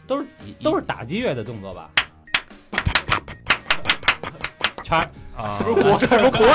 [0.07, 0.27] 都是
[0.63, 1.89] 都是打击乐的动作吧？
[4.83, 6.47] 圈儿啊，不是国什么国国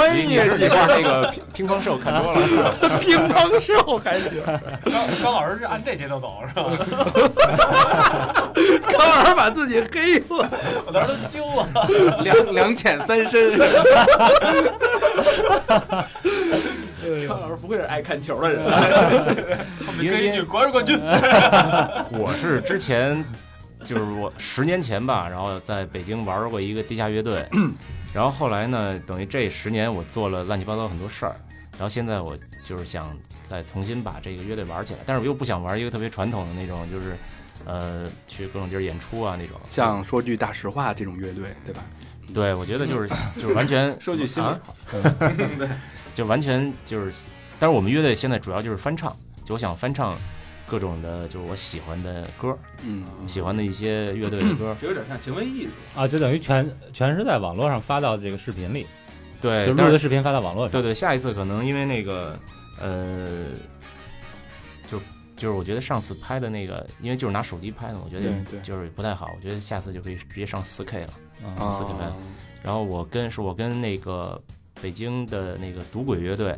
[0.00, 4.40] 安音乐计划，那个乒乒乓兽看多了， 乒乓兽还行，
[4.86, 6.68] 高高老师是按这节奏走是吧？
[8.92, 10.24] 高老师把自己黑了。
[10.86, 11.68] 我当时都揪了。
[12.22, 13.58] 两两浅三深。
[17.26, 18.62] 康老师不愧是爱看球的人，
[19.86, 20.98] 后面跟一句“国安冠军
[22.10, 23.24] 我是之前
[23.82, 27.44] 就是我十年前吧，然后在北京玩过一个地下乐队，
[28.14, 31.34] 然后后来呢，等于这十年我做了乱七八糟很多事儿，
[31.72, 33.10] 然后现在我就是想
[33.42, 37.16] 再重新把这个乐队玩起来，但是我又不想玩一个特别传统的那种，就是
[37.64, 41.82] 呃去各种地儿演出啊那种，像说句大实话这种乐队，对吧？
[42.32, 43.08] 对我觉得就是
[43.40, 44.60] 就是完全说句心里啊
[45.18, 45.32] 话，
[46.14, 47.12] 就完全就是，
[47.58, 49.10] 但是我们乐队现在主要就是翻唱，
[49.44, 50.16] 就我想翻唱
[50.66, 54.76] 各种的，就是我喜欢的歌，嗯，喜欢的一些乐队的歌。
[54.82, 55.70] 有点像行为艺术。
[56.00, 58.86] 啊，就等于全全是在网络上发到这个视频里，
[59.40, 60.70] 对，就录的视频发到网络上。
[60.70, 62.38] 对对，下一次可能因为那个
[62.80, 63.44] 呃，
[65.40, 68.30] 就就是我觉得上次拍的那个，因为就是拿手机拍的，我觉得
[68.62, 69.30] 就是不太好。
[69.34, 71.12] 我觉得下次就可以直接上四 K 了。
[71.58, 72.12] 啊四 K 拍。
[72.62, 74.38] 然后我跟是我跟那个
[74.82, 76.54] 北京的那个赌鬼乐队，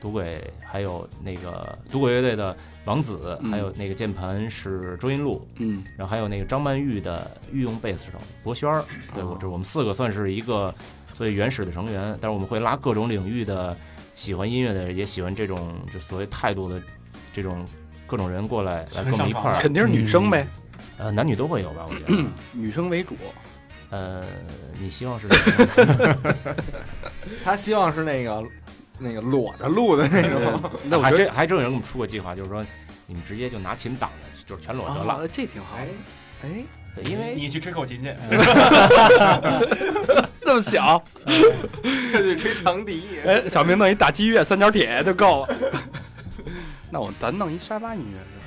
[0.00, 10.74] 赌鬼还有那个赌鬼乐队的王子，嗯还有那个键盘是周云露，嗯，然后还有那个张曼玉的御用贝斯手博轩儿，对我这我们四个算是一个
[11.14, 13.76] 最原始的成员，但是我们会拉各种领域的
[14.16, 16.82] 喜欢音乐的，也喜欢这种就所谓态度的
[17.32, 17.64] 这种
[18.06, 20.46] 各种人过来来跟我们一块儿，肯定是女生呗，
[20.98, 23.16] 呃，男女都会有吧，我觉得，女生为主。
[23.90, 24.24] 呃，
[24.80, 26.16] 你希望是什么？
[27.44, 28.42] 他希望是那个
[28.98, 32.64] 那个裸着录的那种，那我觉得还真还真有人给我们出过计划，就是说
[33.06, 35.14] 你们直接就拿琴挡着，就是全裸得了。
[35.14, 35.76] 啊，这挺好。
[35.76, 35.86] 哎，
[36.42, 36.48] 哎，
[37.04, 38.12] 因为你去吹口琴去，
[40.42, 41.00] 那么小，
[42.12, 45.56] 他就吹长笛，哎，小明弄一打击乐三角铁就够了。
[46.94, 48.44] 那我咱弄一沙发音乐是吧？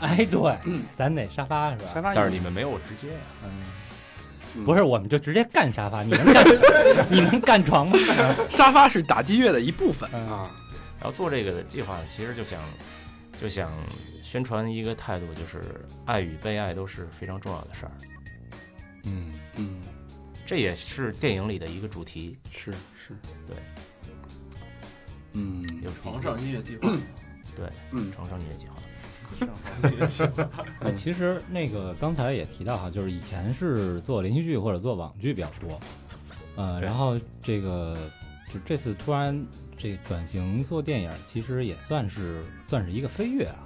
[0.00, 0.58] 哎，对，
[0.94, 1.84] 咱得沙发是吧？
[1.94, 6.44] 沙发音乐，但是你们没有我直接呀，嗯不是，我们就直接干沙发，你能干？
[7.10, 7.96] 你能干床吗？
[8.50, 10.10] 沙发是打击乐的一部分。
[10.12, 10.50] 嗯啊，
[11.00, 12.60] 然后做这个的计划，其实就想
[13.40, 13.70] 就想
[14.22, 15.62] 宣宣传一个态度，就是
[16.04, 17.92] 爱与被爱都是非常重要的事儿。
[19.04, 19.80] 嗯，嗯，
[20.44, 23.16] 这也是电影里的一个主题，是是，
[23.46, 23.56] 对，
[25.32, 26.90] 嗯，有床上音乐计划，
[27.56, 28.12] 对，嗯。
[28.12, 28.74] 床上音乐计划。
[29.40, 29.48] 上
[29.80, 30.48] 床音乐计划，
[30.80, 35.80] 哎，其实那个刚才也提到哈，就是以前是做连续剧或者做网剧比较多，
[36.54, 37.96] 呃，然后这个
[38.52, 39.44] 就这次突然
[39.76, 43.58] 这转型做电影，其实也算是算是一个飞跃啊，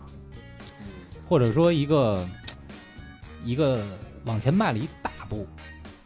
[1.29, 2.27] 或者说一个
[3.45, 3.85] 一个
[4.25, 5.47] 往前迈了一大步。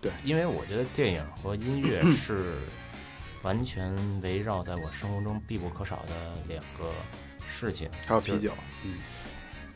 [0.01, 0.11] 对。
[0.25, 2.59] 因为我觉得电影和音乐是
[3.43, 6.13] 完全围绕在我生活中必不可少的
[6.49, 6.91] 两个
[7.65, 8.53] 事情还有啤酒，
[8.85, 8.95] 嗯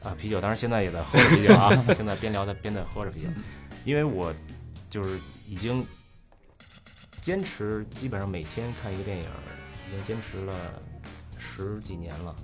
[0.03, 0.15] 啊。
[0.19, 3.29] 啤酒，当然现在也在喝着啤酒啊， 现在边聊在边在喝着啤酒，
[3.85, 4.33] 因为我
[4.91, 5.85] 就是已经
[7.21, 9.25] 坚持，基本上每天看一个电影，
[9.89, 10.55] 已经坚持了
[11.39, 12.35] 十几年了。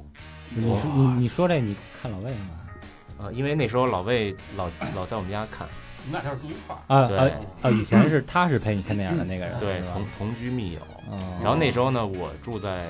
[0.51, 2.61] 你说你你说这你看老魏吗？
[3.19, 5.67] 啊，因为那时候老魏老老在我们家看，
[6.05, 7.71] 你们俩就是住一块儿，对啊啊啊！
[7.71, 10.81] 以前是他是陪你看电影的那个人，对同同居密友。
[11.11, 12.87] 哦然后那时候呢，我住在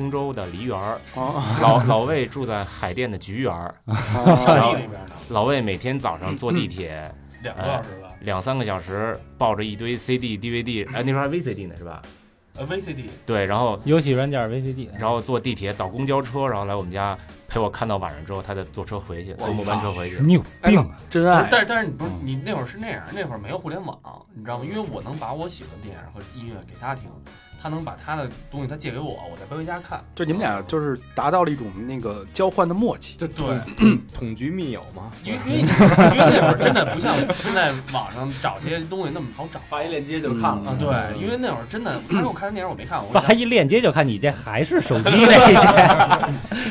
[0.00, 3.74] 通州的梨园儿，哦，老老魏住在海淀的菊园儿。
[3.84, 12.00] 然后上一那边呢，老魏每天早上坐地铁两个小时吧，两三个小时，抱着一堆 CD、DVD，哎，那时候还 VCD 呢，是吧？
[12.56, 20.18] 呃，VCD，对，然后游戏软件 VCD，然后坐地铁倒公交车，然后来我们家陪我看到晚上之后，他再坐车回去，坐末班车回去。
[20.20, 20.96] 你有病啊！
[21.10, 23.98] 真爱，但是但是你不是你那会儿是那样，那会儿没有互联网，
[24.34, 24.64] 你知道吗？
[24.64, 27.04] 因为我能把我喜欢的电影和音乐给他听，
[27.62, 30.02] 他能把他的东西他借给我，我再背回家看。
[30.14, 33.58] 就你们俩就是达到了一种那个交换的默契，就对，
[34.14, 35.60] 统局密友嘛，因为因为
[36.14, 40.76] 因为那会儿真的不像现在网上找些东西那么好找发一链接就看了啊。
[40.78, 46.30] 对，因为那会儿真的，他给我看的电影我没看我，发一链接就看你这还是手机那些。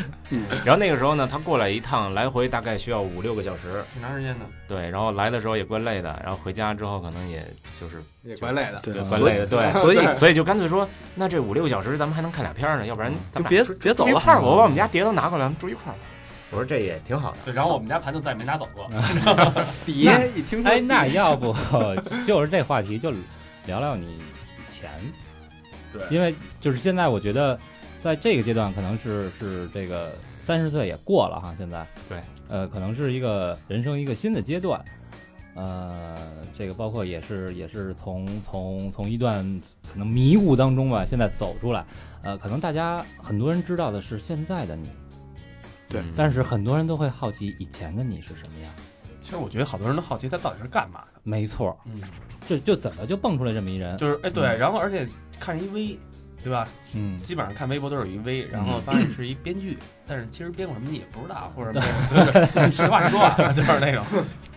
[0.64, 3.84] 然后那个时候呢，他过来一趟，来回大概需要五六个小时。
[3.92, 4.46] 挺长时间的。
[4.68, 7.44] 对，然后来的时候也怪累的，然后回家之后可能也
[7.82, 8.80] 就是也怪累的。
[8.84, 16.00] 对对怪累的，对，所以 所以就干脆说，那这五六个小时咱们还能看俩片儿呢，要不然咱就别们俩住别走了住一块儿，我把我们家碟都拿过来，咱们住一块儿吧。
[16.52, 17.38] 我说这也挺好的。
[17.46, 18.90] 对，然后我们家盘子再也没拿走过。
[19.86, 21.56] 碟一听说，哎，那要不
[22.26, 23.12] 就是这话题就
[23.66, 24.90] 聊聊你以前，
[25.94, 27.60] 对因为就是现在我觉得
[28.00, 34.84] 在这个阶段可能是是这个三十岁也过了哈，现在对，呃，可能是一个人生一个新的阶段。
[35.56, 36.16] 呃，
[36.58, 39.44] 这个包括也是也是从从从一段
[39.92, 41.86] 可能迷雾当中吧，现在走出来。
[42.22, 44.90] 呃，可能大家很多人知道的是现在的你，
[45.90, 48.72] 对嗯但是很多人都会好奇以前的你是什么样。
[49.22, 51.20] 其实我觉得好多人都好奇他到底是干嘛的。
[51.24, 52.02] 没错，嗯，
[52.48, 53.98] 就就怎么就蹦出来这么一人？
[53.98, 55.06] 就是哎对，嗯然后而且
[55.40, 56.00] 看一微，
[56.44, 56.68] 对吧？
[56.94, 59.78] 嗯，基本上看微博都有一微，然后嗯发现是一编剧，
[60.08, 62.72] 但是其实编过什么你也不知道，或者对。
[62.72, 64.04] 实话实说啊， 就是那种。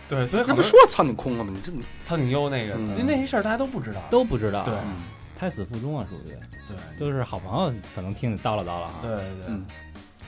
[0.09, 1.51] 对，所以很多这不说苍井空了吗？
[1.55, 1.71] 你这，
[2.05, 2.95] 苍井优那个，嗯。
[2.97, 4.01] 那那些事儿大家都不知道。
[4.09, 4.73] 都不知道，对。
[4.73, 4.95] 嗯
[5.35, 6.35] 胎死腹中啊，属于。
[6.67, 6.99] 对。
[6.99, 8.99] 就是好朋友可能听你叨唠叨唠哈。
[9.01, 9.45] 对，对对。
[9.47, 9.65] 嗯，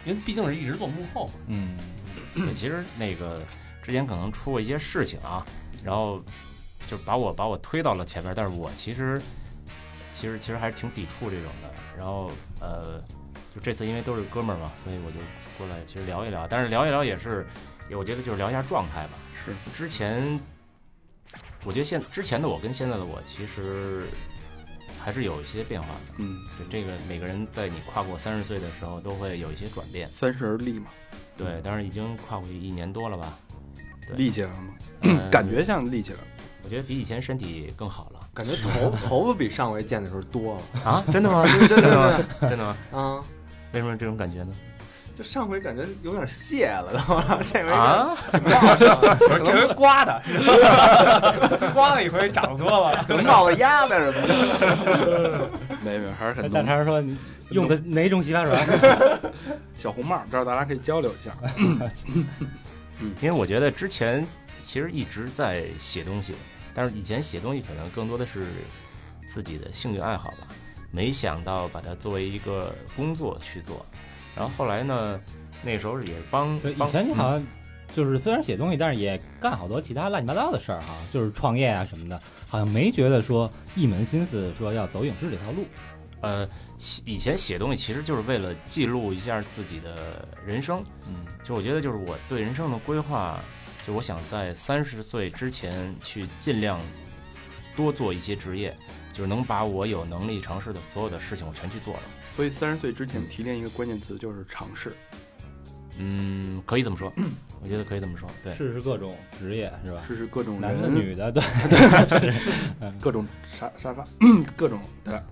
[0.04, 1.34] 因为毕竟是一直做幕后嘛。
[1.48, 1.78] 嗯，
[2.34, 3.40] 对，其实那个
[3.82, 5.46] 之前可能出过一些事情啊，
[5.84, 6.22] 然后
[6.88, 9.22] 就把我把我推到了前面，但是我其实
[10.16, 11.70] 其实其实还是挺抵触这种的。
[11.98, 13.02] 然后呃，
[13.54, 15.18] 就这次因为都是哥们儿嘛，所以我就
[15.58, 17.46] 过来其实聊一聊，但是聊一聊也是，
[17.92, 19.18] 我觉得就是聊一下状态吧。
[19.36, 20.40] 是之前，
[21.64, 24.06] 我觉得现之前的我跟现在的我其实
[25.04, 26.02] 还是有一些变化的。
[26.18, 30.12] 嗯，就这个每个人在你跨过三十岁的时候，都会有一些转变。
[30.12, 30.88] 三十而立嘛，
[31.38, 33.38] 对，但是已经跨过去一年多了吧。
[34.08, 34.74] 对立起来了吗？
[35.02, 36.28] 嗯感觉像立起来了。
[36.64, 40.62] 我觉得比以前身体更好了感觉头头发比上回见的时候多了
[40.92, 41.04] 啊！
[41.12, 41.46] 真的吗？
[41.70, 42.20] 真的吗？
[42.42, 42.76] 真的吗？
[42.92, 43.20] 啊！
[43.72, 44.50] 为什么这种感觉呢？
[45.16, 47.00] 就上回感觉有点谢了，都
[47.42, 48.14] 这回啊，
[49.46, 50.22] 这回刮的，
[51.74, 53.06] 刮了一回长得多了。
[53.08, 55.50] 可能冒个鸭子什么的。
[55.82, 56.68] 没没，还是很大浓。
[56.68, 57.18] 肠说你
[57.52, 58.58] 用的哪种洗发水？
[59.80, 61.32] 小红帽，这儿大家可以交流一下。
[63.22, 64.28] 因为我觉得之前
[64.62, 66.36] 其实一直在写东西，
[66.76, 68.46] 但是以前写东西可能更多的是
[69.26, 70.48] 自己的兴趣爱好吧，
[70.92, 73.84] 没想到把它作为一个工作去做。
[74.36, 75.20] 然后后来呢，
[75.64, 77.48] 那时候也是帮对，以前你好像
[77.94, 85.66] 就是虽然写东西，但是也干好多其他乱七八糟的事儿哈，就是创业啊什么的，好像没觉得说一门心思说要走影视这条路。
[86.22, 86.48] 呃，
[87.06, 90.84] 以前写东西其实就是为了记录一下自己的人生。
[91.08, 93.40] 嗯，就我觉得，就是我对人生的规划，
[93.86, 96.80] 就我想在三十岁之前去尽量
[97.76, 98.76] 多做一些职业，
[99.14, 102.00] 就是能把我有能力尝试的所有的事情，我全去做了。
[102.36, 104.96] 所以三十岁之前提炼一个关键词就是尝试。
[105.98, 107.14] 嗯，可以这么说，
[107.62, 108.28] 我觉得可以这么说。
[108.44, 110.04] 对，试试各种职业是吧？
[110.06, 113.26] 试试各种男的，女的，对， 各种
[113.58, 114.04] 沙沙发，
[114.58, 115.24] 各种的。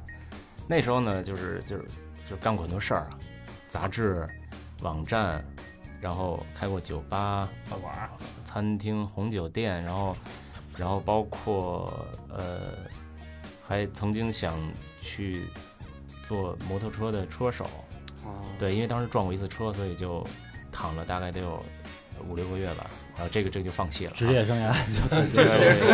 [0.68, 1.84] 那时候呢，就是就是
[2.30, 3.10] 就干过很多事儿啊，
[3.68, 4.26] 杂志、
[4.82, 5.44] 网站，
[6.00, 8.10] 然后开过酒吧、饭馆儿
[8.54, 10.16] 餐厅、红酒店，然后
[10.78, 11.92] 然后包括
[12.30, 12.60] 呃，
[13.68, 14.54] 还曾经想
[15.02, 15.42] 去
[16.28, 17.66] 做摩托车的车手。
[18.26, 20.24] 哦，对，因为当时撞过一次车，所以就
[20.72, 21.66] 躺了大概得有
[22.30, 22.86] 五六个月吧，
[23.16, 24.14] 然后这个这个就放弃了啊。
[24.16, 24.72] 职业生涯
[25.34, 25.86] 就结束，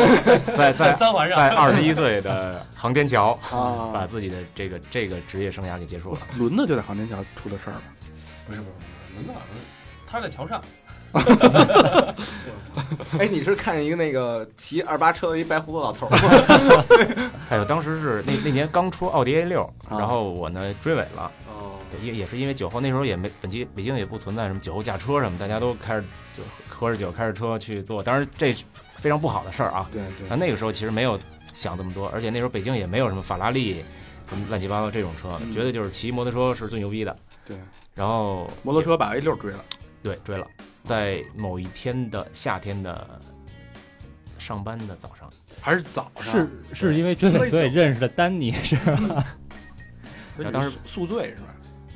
[0.58, 6.22] 在在 三环上在二十一岁的航天桥， 啊把自己的这个这个职业生涯给结束了。
[6.38, 7.84] 轮子就在航天桥出的事儿了。
[8.46, 9.62] 不是不是不是，轮子好像
[10.06, 10.62] 他在桥上，
[13.18, 17.32] 哎，你是看一个那个骑二八车的一白胡子老头儿吗？
[17.50, 26.02] 还有当时是那那年刚出奥迪 A 六，啊然后我呢追尾了，哦，对，也也是因为酒后，那时候也没本期北京也不存在什么酒后驾车什么，大家都开着
[26.38, 28.56] 就喝着酒开着车去做，当然这
[29.00, 29.88] 非常不好的事儿啊。
[29.92, 31.20] 对对但那个时候其实没有
[31.54, 33.84] 想这么多，而且那时候北京也没有什么法拉利，
[34.30, 37.16] 什么乱七八糟这种车，嗯觉得就是骑摩托车是最牛逼的。
[37.46, 37.58] 对，
[37.96, 39.60] 然后摩托车把 A 六追了。
[40.02, 40.48] 对追了，
[40.90, 43.08] 在某一天的夏天的
[44.40, 45.30] 上班的早上，
[45.62, 49.24] 还是早上，是是因为追尾所以认识的丹尼是吧？
[50.36, 51.54] 对当时宿醉是吧？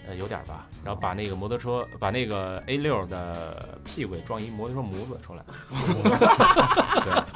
[0.07, 5.43] 呃有点吧，然后把那个摩托车把那个 A 六的屁股给撞一摩托车模子出来，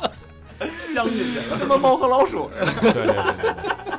[0.59, 2.51] 对相信人了，他妈猫和老鼠。
[2.81, 3.97] 对对对对对。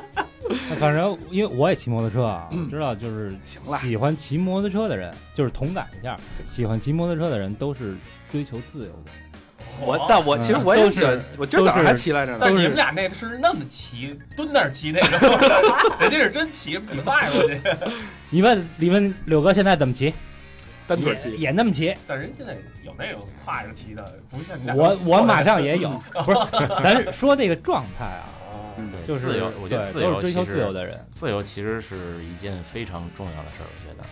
[0.79, 3.33] 反正因为我也骑摩托车啊，我知道就是
[3.79, 7.95] 喜欢骑摩托车的人，就是同感一下，喜欢骑摩托车的人都是
[8.29, 9.11] 追求自由的。
[9.81, 12.39] 我但我其实我也是是，我今儿早上还骑来着呢。
[12.41, 17.61] 但是你们俩那是那么骑，蹲那儿骑那个， 人家是真骑，比迈过去。
[18.29, 20.13] 你问你问柳哥现在怎么骑？
[20.87, 21.95] 单腿骑，也那么骑。
[22.07, 24.75] 但人现在有那种跨着骑的，不像你俩。
[24.75, 25.89] 我我马上也有，
[26.25, 28.25] 不是，咱说这个状态啊，
[29.05, 31.07] 就是自由，我觉得自由都是追求其实自由的人。
[31.11, 34.03] 自由其实是一件非常重要的事儿，我觉得，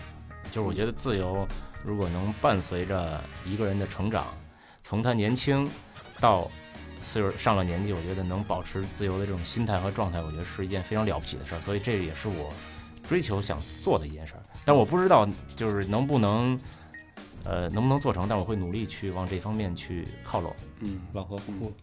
[0.51, 1.47] 就是我觉得自由
[1.83, 4.27] 如果能伴随着一个人的成长，
[4.81, 5.69] 从他年轻
[6.19, 6.49] 到
[7.01, 12.51] 岁数上了年纪，我觉得能保持自由的这种心态和状态，我觉得是一件非常了不起的事儿，所以这也是我
[13.07, 14.41] 追求想做的一件事儿。
[14.65, 16.59] 但我不知道就是能不能，
[17.45, 20.53] 呃，能不能做成，但我会努力去往这方面去靠拢。
[20.81, 21.73] 嗯，老何哭了，嗯，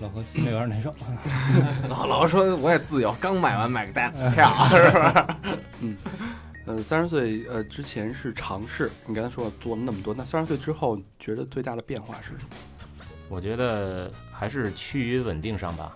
[0.00, 0.94] 老何心里有点难受。
[1.88, 5.38] 老老说我也自由，刚买完买个单票，是吧？
[6.66, 12.50] 呃，三十岁呃之前是尝试，你刚才说做了那么多，那三十岁之后觉得最大的变化是什么？
[13.28, 15.92] 我觉得还是趋于稳定上吧。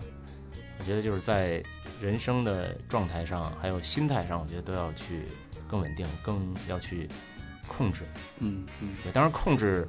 [0.79, 1.61] 我觉得就是在
[2.01, 5.25] 人生的状态上，还有心态上，我觉得都要去
[5.67, 7.07] 更稳定，更要去
[7.67, 8.03] 控制。
[8.39, 9.87] 嗯嗯对，当然控制，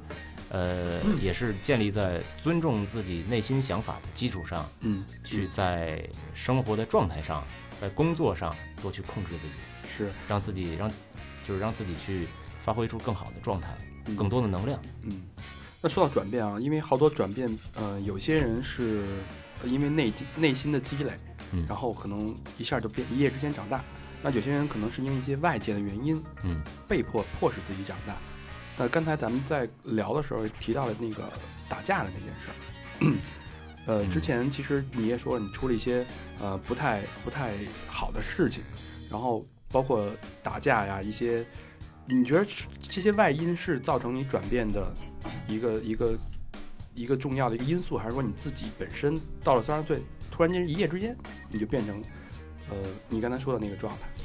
[0.53, 7.43] 呃，也是建立在尊重自己内心想法的基础上，嗯，去在生活的状态上，
[7.81, 9.53] 在工作上多去控制自己，
[9.97, 10.87] 是让自己让
[11.47, 12.27] 就是让自己去
[12.63, 13.75] 发挥出更好的状态，
[14.05, 14.79] 嗯更多的能量。
[15.01, 15.23] 嗯。
[15.81, 19.03] 那说到转变啊，因为好多转变，呃，有些人是
[19.63, 21.11] 呃因为内积内心的积累，
[21.51, 23.83] 嗯然后可能一下就变一夜之间长大。
[24.21, 28.15] 那有些人可能是因为一些外界的原因，嗯，被迫迫使自己长大。
[28.77, 31.23] 那刚才咱们在聊的时候提到了那个
[31.69, 33.17] 打架的那件事儿，
[33.85, 36.05] 呃，嗯之前其实你也说了，你出了一些
[36.41, 37.53] 呃不太不太
[37.87, 38.63] 好的事情，
[39.09, 40.09] 然后包括
[40.41, 41.45] 打架呀一些，
[42.07, 42.45] 你觉得
[42.81, 44.91] 这些外因是造成你转变的
[45.47, 46.17] 一个一个
[46.95, 50.01] 一个重要的一个因素，还是说你自己本身到了三十岁，
[50.31, 51.15] 突然间一夜之间
[51.49, 52.01] 你就变成
[52.69, 52.75] 呃
[53.07, 54.22] 你刚才说的那个状态？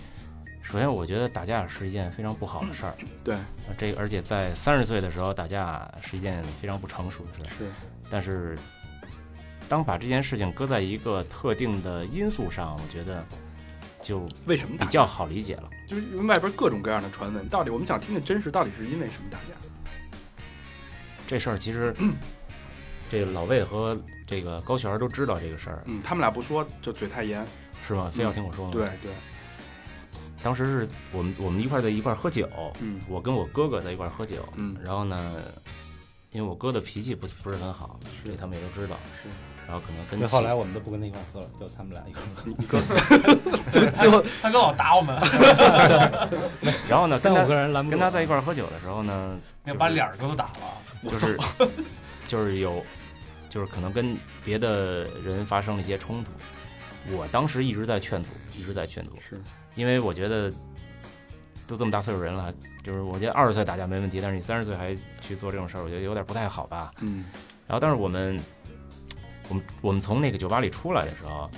[0.70, 2.94] 首先，我觉得打架是一件非常不好的事儿。
[3.24, 3.34] 对，
[3.66, 7.48] 呃这个而且在三十岁的时候打架是一件非常不成熟的事儿。
[7.56, 7.70] 是，
[8.10, 8.54] 但是，
[9.66, 13.24] 当把这件事情搁在一个特定的因素上，我觉得
[14.02, 14.76] 就为什么？
[14.76, 15.70] 比较好理解了。
[15.88, 20.44] 就是因为外边各种各样的传闻，到底我们想听听真实，到底是因为什么打架？
[21.26, 21.94] 这事儿其实，
[23.10, 27.42] 这个老魏和这个高璇儿都知道这个事儿，嗯，他们俩不说就嘴太严。
[27.86, 28.12] 是吗？
[28.14, 28.72] 非要听我说吗？
[28.74, 29.10] 对，对，
[30.42, 32.48] 当时是我们我们一块儿在一块儿喝酒，
[32.80, 33.00] 嗯。
[33.08, 34.76] 我跟我哥哥在一块儿喝酒，嗯。
[34.84, 35.34] 然后呢，
[36.30, 38.30] 因为我哥的脾气不不是很好，是。
[38.30, 39.28] 这他们也都知道，是。
[39.66, 42.42] 然后可能跟后来我们都不跟他一块喝了，就他们俩一块喝。
[42.48, 42.80] 你你哥。
[43.70, 45.14] 最最后他刚好打我们，
[46.88, 51.10] 然后呢，跟三五他个人拦不住跟他在一块喝酒的时候呢，要把脸儿都打了。
[51.10, 51.38] 就是
[52.26, 52.82] 就是有
[53.48, 56.30] 就是可能跟别的人发生了一些冲突。
[57.14, 59.40] 我当时一直在劝阻，一直在劝阻，是
[59.78, 60.52] 因为我觉得
[61.68, 62.52] 都这么大岁数人了，
[62.82, 66.92] 就是我觉得二十岁打架没问题，但是你三十岁还去做这种事儿，我觉得有点不太好吧。
[66.98, 67.24] 嗯
[67.68, 68.40] 然后，但是我们，
[69.48, 71.48] 我们我们从那个酒吧里出来的时候，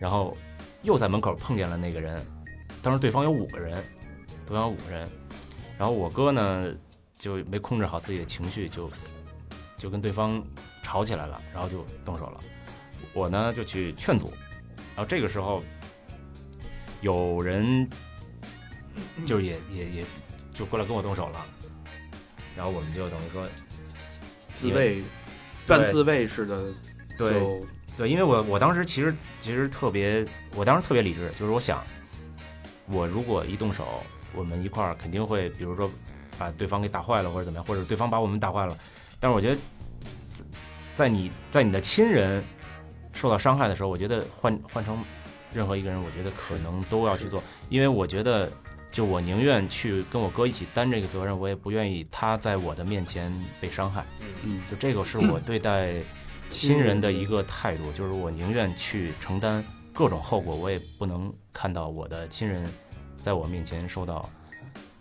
[0.00, 0.36] 然后
[0.82, 2.20] 又在门口碰见了那个人，
[2.82, 3.72] 当时对方有五个人，
[4.44, 5.08] 对方有五个人，
[5.78, 6.72] 然后我哥呢
[7.18, 8.90] 就没控制好自己的情绪，就
[9.76, 10.42] 就跟对方
[10.82, 12.40] 吵起来了，然后就动手了。
[13.12, 14.32] 我呢就去劝阻，
[14.96, 15.62] 然后这个时候
[17.00, 17.88] 有人
[19.24, 20.04] 就是也也也
[20.52, 21.44] 就过来跟我动手了，
[22.56, 23.46] 然后我们就等于说
[24.54, 25.02] 自卫，
[25.66, 26.72] 半自卫似的，
[27.16, 31.84] 对就对，因为我我当时其实其实特别，我当时特别理智，就是我想，
[32.86, 34.02] 我如果一动手，
[34.34, 35.90] 我们一块儿肯定会，比如说
[36.38, 38.76] 把对方给打坏了，或者怎么样，或者对方把我们打坏了。
[39.20, 39.56] 但是我觉得，
[40.32, 40.44] 在
[40.94, 42.42] 在你在你的亲人
[43.12, 45.04] 受到伤害的时候，我觉得换换成
[45.52, 48.50] 任何一个人，我觉得可能都要去做，因为我觉得，
[48.90, 54.04] 就我宁愿去跟我哥一起担这个责任，我也不愿意他在我的面前被伤害。
[54.20, 55.94] 嗯嗯就这个是我对待
[56.50, 62.66] 亲人的一个态度，就是我宁愿去承担各种后果，我也不能看到我的亲人
[63.16, 64.28] 在我面前受到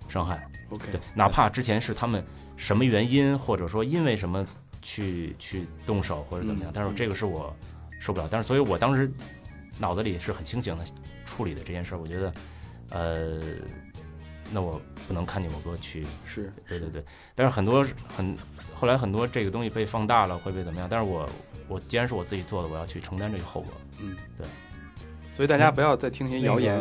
[0.10, 0.46] 伤害。
[0.70, 2.22] OK，对，哪怕之前是他们
[2.58, 4.46] 什么原因，或者说因为什么
[4.82, 7.56] 去去动手或者怎么样嗯，但是这个是我
[8.00, 8.28] 受不了。
[8.30, 9.10] 但是，所以我当时
[9.80, 10.84] 脑子里是很清醒的
[11.26, 11.98] 处理的这件事儿。
[11.98, 12.34] 我觉得，
[12.92, 13.40] 呃，
[14.52, 17.04] 那我不能看见我哥去是对对对，
[17.36, 18.38] 但是很多很
[18.74, 20.88] 后来很多这个东西被放大了，会被怎么样？
[20.90, 21.30] 但是我
[21.68, 23.72] 我既然是我自己做的，我要去承担这个后果。
[24.00, 24.48] 嗯对，
[25.36, 26.78] 所以大家不要再听那些谣言。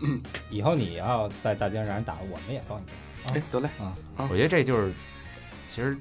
[0.00, 0.20] 那个
[0.50, 2.84] 以后你要在大街上让人打，我们也帮你
[3.26, 3.34] 打。
[3.34, 4.92] 哎，得嘞啊，我觉得这就是
[5.68, 5.96] 其实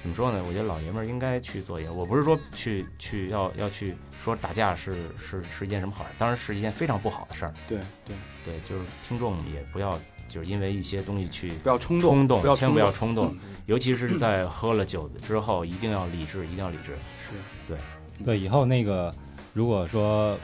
[0.00, 0.42] 怎么说呢？
[0.46, 1.94] 我觉得老爷们儿应该去做一点。
[1.94, 7.54] 我不是说去去要要去说打架是是是一件什么好事，当然是一件非常不好的事儿。
[7.68, 16.92] 对对，对，就是听众也不要就是因为一些东西去不要冲动，冲动，不要千万不要冲动，嗯尤其是在喝了酒之后，一定要理智，一定要理智。
[17.28, 17.34] 是
[17.66, 17.78] 对
[18.24, 19.14] 对，以后那个
[19.52, 20.38] 如果说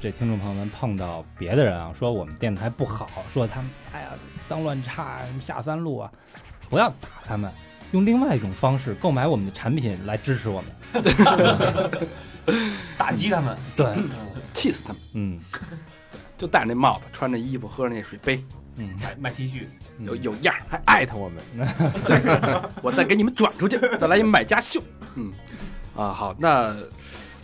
[0.00, 4.08] 这听众朋友们碰到别的人啊，说我们电台不好，说他们哎呀
[4.48, 6.10] 脏乱差，什么下三路啊，
[6.68, 7.52] 不要打他们，
[7.92, 11.04] 用另外一种方式购买我们的产品来支持我们。
[12.96, 13.86] 打击他们，对，
[14.54, 15.02] 气死他们！
[15.14, 15.40] 嗯。
[16.38, 18.44] 就戴那帽子，穿着衣服，喝着那水杯，
[18.76, 19.64] 嗯，卖卖 T 恤，
[20.04, 21.42] 有有样儿，还艾特我们，
[22.82, 24.82] 我再给你们转出去，再来一买家秀。
[25.14, 25.32] 嗯，
[25.96, 26.76] 啊，好，那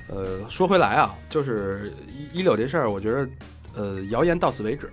[0.09, 3.29] 呃，说回来啊，就是一一柳这事儿，我觉得
[3.75, 4.93] 呃，谣言到此为止，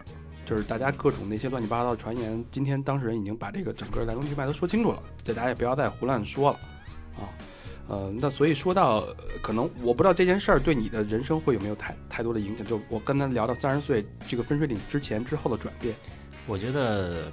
[0.49, 6.59] 就是大家各种那些乱七八糟的传言，今天当事人已经把这个整个来龙去脉都说清楚了，这大家也不要再胡乱说了
[7.17, 7.29] 啊。
[7.87, 12.65] 呃，那所以说到，呃可能我不知道这件事儿对你的人生会有没有太太多的影响。
[12.65, 15.95] 就我刚才聊到三十岁这个分水岭之前之后的转变，
[16.47, 17.31] 我觉得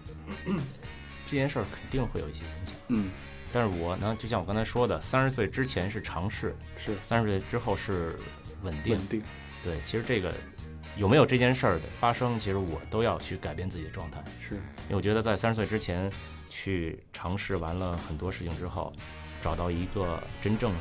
[1.26, 3.10] 这件事儿肯定会有一些影响，嗯，
[3.50, 8.14] 但是我呢，就像我刚才说的，三十岁之前是尝试，是三十岁之后是
[8.62, 8.94] 稳定。
[8.94, 9.22] 稳定，
[9.64, 10.34] 对，其实这个
[10.96, 16.10] 有没有这件事儿的发生，其实我都要去改变自己的状态，是因为我觉得在三十岁之前
[16.48, 18.92] 去尝试完了很多事情之后，
[19.42, 20.72] 找到一个真正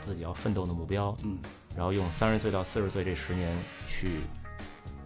[0.00, 1.38] 自己要奋斗的目标，嗯，
[1.76, 3.56] 然后用三十岁到四十岁这十年
[3.88, 4.08] 去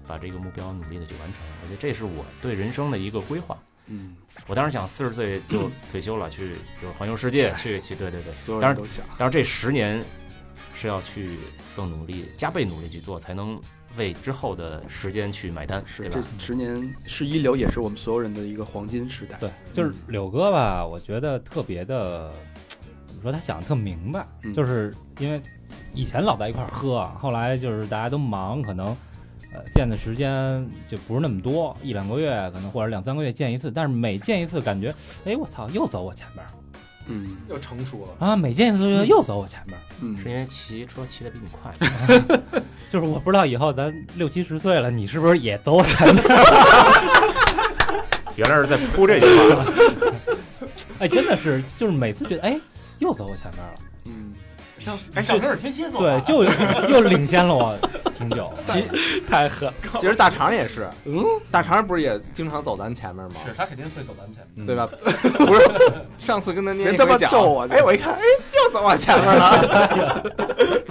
[0.07, 1.43] 把这个目标努力的去完成。
[1.63, 3.57] 我觉得这是我对人生的一个规划。
[3.87, 4.15] 嗯，
[4.47, 8.33] 我当时想四十岁就退休了，去 就是环游世界，去去对对对。
[8.37, 9.03] 所有当然人都想。
[9.17, 10.05] 当然这十年
[10.75, 11.39] 是要去
[11.75, 13.59] 更努力、加倍努力去做，才能
[13.97, 16.23] 为之后的时间去买单，是吧？
[16.39, 19.37] 十年是一流，也是我们所有人的一个黄金时代。
[19.39, 22.33] 对，就是柳哥吧，我觉得特别的，
[23.07, 23.33] 怎么说？
[23.33, 25.41] 他想的特明白，嗯就是因为
[25.95, 28.89] 以前老在一块儿喝，后来就是大家都忙，可能
[29.53, 36.51] 呃见的时间就不是那么多，一两个月可能或者两三个月见一次，但是每见一次感觉，哎，我操，又走我前边儿
[37.11, 38.27] 嗯又成熟了。
[38.27, 41.75] 啊，每见一次都觉得又走我前边儿，嗯是因为骑车骑的比你快，
[42.89, 48.03] 就是我不知道以后咱六七十岁了，你是不是也走我前面儿？
[48.37, 49.65] 原来是在铺这句话。
[51.01, 52.59] 哎，真的是，就是每次觉得，哎，
[52.99, 53.75] 又走我前面了。
[54.07, 54.33] 嗯，
[54.79, 56.45] 上上根儿天蝎座对，啊，就
[56.89, 57.77] 又领先了我
[58.17, 58.53] 挺久。
[59.29, 59.73] 太狠。
[60.01, 63.35] 其实大肠也是，嗯，大肠不是也经常走咱前面吗？
[63.47, 64.67] 是他肯定会走咱前面。
[64.67, 64.89] 对吧？
[65.47, 65.61] 不是，
[66.17, 68.21] 上次跟他捏一别他妈我哎，我一看，哎，
[68.55, 70.23] 又走我前面了，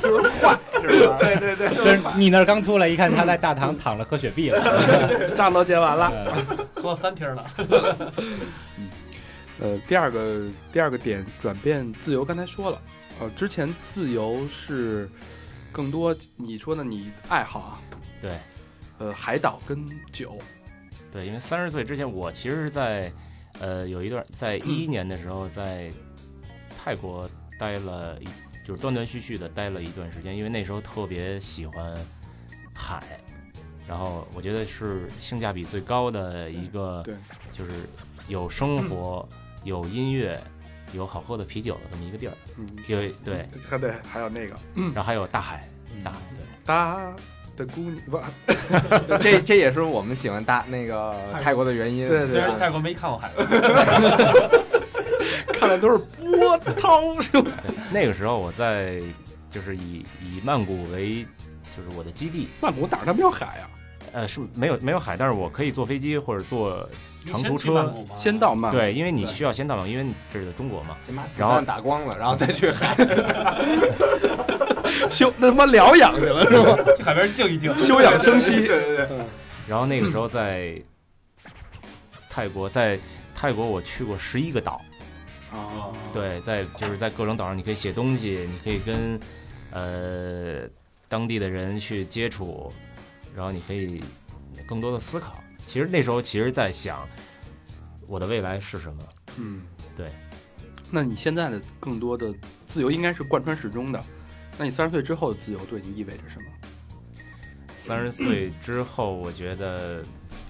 [0.02, 1.18] 就是坏，是吧？
[1.20, 5.32] 对对对， 就是你那儿刚出来，一看他在大堂躺着喝雪碧了。
[5.36, 6.12] 账都结完了。
[6.76, 7.46] 喝三瓶了，
[9.60, 12.82] 呃，第二个第二个点转变自由，刚才说了，
[13.20, 15.10] 呃，之前自由是
[15.72, 17.76] 更多你说的你爱好啊，
[18.22, 18.32] 对，
[19.00, 20.38] 呃，海岛跟酒，
[21.12, 23.12] 对，因为三十岁之前，我其实是在
[23.60, 25.92] 呃有一段在 一一年的时候在
[26.78, 27.28] 泰国
[27.60, 28.28] 待了一，
[28.68, 31.96] 就是断断续续的待了一段时间，因为那时候特别喜欢
[32.74, 33.02] 海，
[33.88, 37.16] 然后我觉得是性价比最高的一个，对，
[37.54, 37.72] 就是
[38.28, 39.26] 有生活、
[39.64, 40.38] 有音乐、
[40.92, 44.54] 有好喝的啤酒的这么一个地儿，嗯，有对，还得还有那个
[44.94, 45.66] 然后还有大海，
[46.04, 46.44] 大海对。
[46.66, 47.16] 大
[47.56, 48.22] 的姑娘不，
[49.22, 52.06] 这这也是我们喜欢大那个泰国的原因。
[52.10, 53.32] 对虽然泰国没看过海
[55.54, 57.52] 看的都是波涛是吧？
[57.66, 59.02] 对， 那个时候我在
[59.50, 61.26] 就是以以曼谷为
[61.76, 63.70] 就是我的基地，曼谷哪儿他妈有海啊？
[64.14, 66.90] 呃是没有没有海，但是我可以坐飞机或者坐
[67.26, 67.94] 长途车。
[68.16, 70.96] 先到曼谷，对，因为你需要先到曼，因为这是中国嘛。
[71.06, 72.96] 先把子然后弹打光了，然后再去海。
[75.12, 76.94] 休那他妈疗养去了是吧？
[76.96, 77.78] 去海边静一静。
[77.78, 79.08] 休养生息，对对对，
[79.68, 80.74] 然后那个时候在
[82.30, 82.98] 泰国，在
[83.36, 84.82] 泰国我去过十一个岛，
[85.52, 89.20] 啊，对，在就是在各种岛上，你可以写东西，你可以跟
[89.72, 90.68] 呃
[91.08, 92.72] 当地的人去接触，
[93.36, 94.04] 然后你可以
[94.68, 95.42] 更多的思考。
[95.66, 97.08] 其实那时候其实在想
[98.08, 99.04] 我的未来是什么。
[99.38, 99.62] 嗯，
[99.96, 100.12] 对。
[100.90, 102.34] 那你现在的更多的
[102.66, 104.04] 自由应该是贯穿始终的。
[104.58, 106.46] 那你三十岁之后的自由对你意味着什么？
[107.78, 110.04] 三十岁之后，我觉得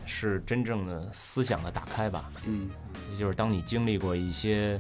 [0.05, 2.31] 是真正的思想的打开吧。
[2.45, 2.86] 嗯也
[3.17, 4.79] 就是当你经历过一些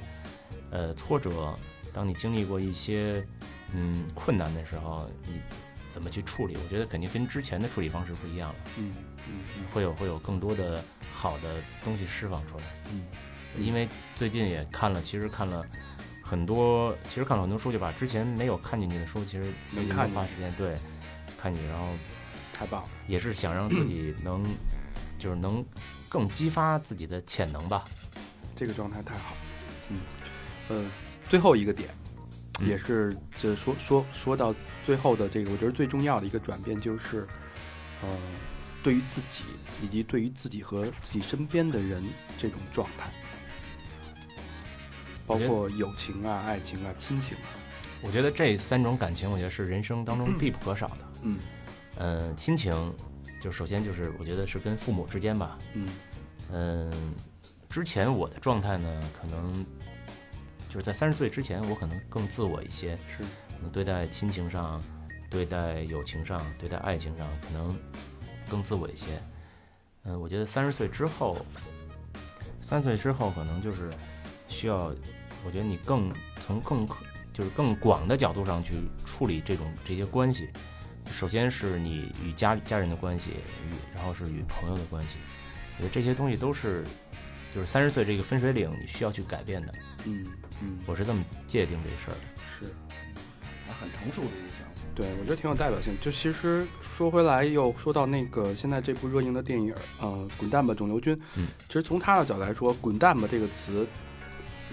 [0.71, 1.55] 呃挫折，
[1.93, 3.25] 当你经历过一些
[3.73, 5.39] 嗯困难的时候，你
[5.89, 6.55] 怎么去处理？
[6.55, 8.93] 我觉得肯定跟之前的处理方式不一样了，嗯
[9.27, 12.63] 嗯嗯会有会有更多的好的东西释放出来。
[12.91, 13.03] 嗯，
[13.59, 15.65] 因为最近也看了，其实看了
[16.21, 20.75] 很多，其实看了很多书，就把之前没有看进去的书，其实最近花时间对
[21.39, 21.87] 看进去，然后
[22.53, 22.89] 太棒了。
[23.07, 24.43] 也是想让自己能
[25.17, 25.65] 就是能
[26.07, 27.83] 更激发自己的潜能吧。
[28.57, 29.37] 这个状态太好。
[29.89, 29.99] 嗯，
[30.67, 30.85] 呃，
[31.29, 31.89] 最后一个点，
[32.59, 34.53] 嗯也是这说说说到
[34.85, 37.27] 最后的这个，我觉得最重要的一个转变就是，
[38.01, 38.09] 呃，
[38.83, 39.43] 对于自己
[39.81, 42.03] 以及对于自己和自己身边的人
[42.37, 43.09] 这种状态，
[45.25, 47.47] 包括友情啊、爱情啊、亲情啊。
[48.01, 50.97] 我觉得这三种感情，我觉得是人生当中必不可少的。
[51.23, 51.39] 嗯
[51.95, 52.93] 呃，亲情，
[53.41, 55.57] 就首先就是我觉得是跟父母之间吧。
[55.73, 55.89] 嗯
[56.51, 56.93] 嗯，
[57.77, 59.53] 之前我的状态呢，可能
[60.67, 64.81] 就是在三十岁之前，我可能更自我一些，是可能对待亲情上、
[65.29, 67.77] 对待友情上、对待爱情上，可能
[68.49, 69.21] 更自我一些。
[70.05, 71.37] 嗯，我觉得三十岁之后，
[72.63, 73.93] 三十岁之后可能就是
[74.47, 74.91] 需要，
[75.45, 76.11] 我觉得你更
[76.41, 76.83] 从更
[77.31, 78.73] 就是更广的角度上去
[79.05, 80.49] 处理这种这些关系。
[81.11, 83.33] 首先是你与家家人的关系，
[83.69, 85.09] 与然后是与朋友的关系。
[85.77, 86.83] 我觉得这些东西都是，
[87.57, 89.73] 就是三十岁这个分水岭，你需要去改变的。
[90.05, 90.27] 嗯
[90.61, 92.19] 嗯，我是这么界定这事儿的。
[92.59, 92.71] 是。
[93.81, 94.81] 很成熟的一个想法。
[94.93, 95.91] 对，我觉得挺有代表性。
[95.99, 101.15] 就其实说回来，又说到那个现在这部热映的电影，呃，《滚蛋吧，肿瘤君》。
[101.33, 103.87] 嗯，其实从他的角度来说，“滚蛋吧”这个词，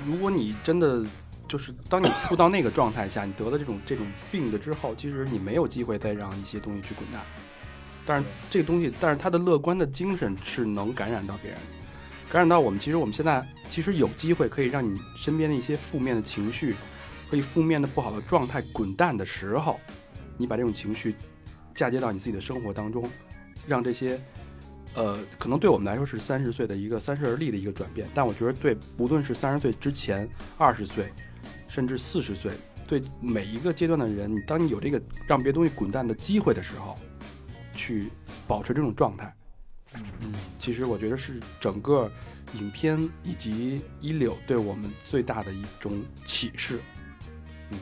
[0.04, 1.02] 如果你真的
[1.48, 7.22] 就是当你处到那个状态下，你得了这种这种病的之后，其实你没有机会再让一些东西去滚蛋。
[8.04, 11.58] 但是这个东西，但是他的乐观的精神是能感染到别人，
[12.34, 12.80] 感染到我们。
[12.80, 16.74] 其实我们现在其实有机会可以让你身边的一些负面的情绪。
[17.30, 19.80] 可以负面的不好的状态滚蛋的时候，
[20.36, 21.14] 你把这种情绪
[21.74, 23.08] 嫁接到你自己的生活当中，
[23.66, 24.20] 让这些
[24.94, 30.28] 呃，可能对我们来说是三十岁的一个三十而立的一个转变，但我觉得对无论是三十岁之前、
[30.58, 31.06] 二十岁，
[31.66, 32.52] 甚至四十岁，
[32.86, 36.96] 对每一个阶段的人，你当你有这个让别的东西滚蛋的机会的时候，
[37.74, 38.10] 去
[38.46, 39.34] 保持这种状态，
[40.20, 40.32] 嗯，
[40.64, 42.10] 其实我觉得是整个
[42.54, 46.80] 影片以及一柳对我们最大的一种启示。
[47.70, 47.78] 嗯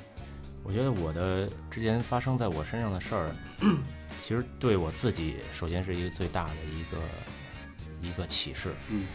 [0.65, 3.31] 我觉得我的之前发生在我身上的事儿，
[4.21, 6.99] 其实对我自己首先是一个最大的一个
[8.09, 8.73] 一个启示。
[8.91, 9.07] 嗯，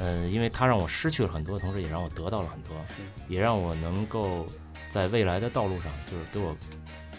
[0.00, 2.76] 呃，因为它让我失去了很多，同时也让我得到了很多，
[3.28, 4.44] 也让我能够
[4.90, 6.56] 在未来的道路上，就是给我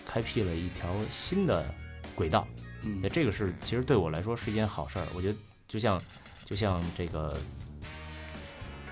[0.06, 1.66] 开辟了一条新的
[2.14, 2.46] 轨道。
[2.82, 5.06] 嗯那这个是其实对我来说是一件好事儿。
[5.16, 5.38] 我觉得
[5.74, 6.00] 就像
[6.46, 7.36] 就像这个，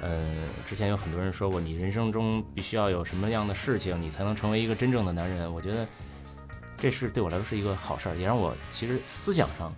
[0.01, 0.25] 呃，
[0.67, 5.53] 之前有很多人说过，你人生中必须要有什么样的事情，你才能成为一个真正的男人。
[5.53, 5.87] 我觉得
[6.79, 9.71] 这是对我来说是一个好事儿，也让我其实思想上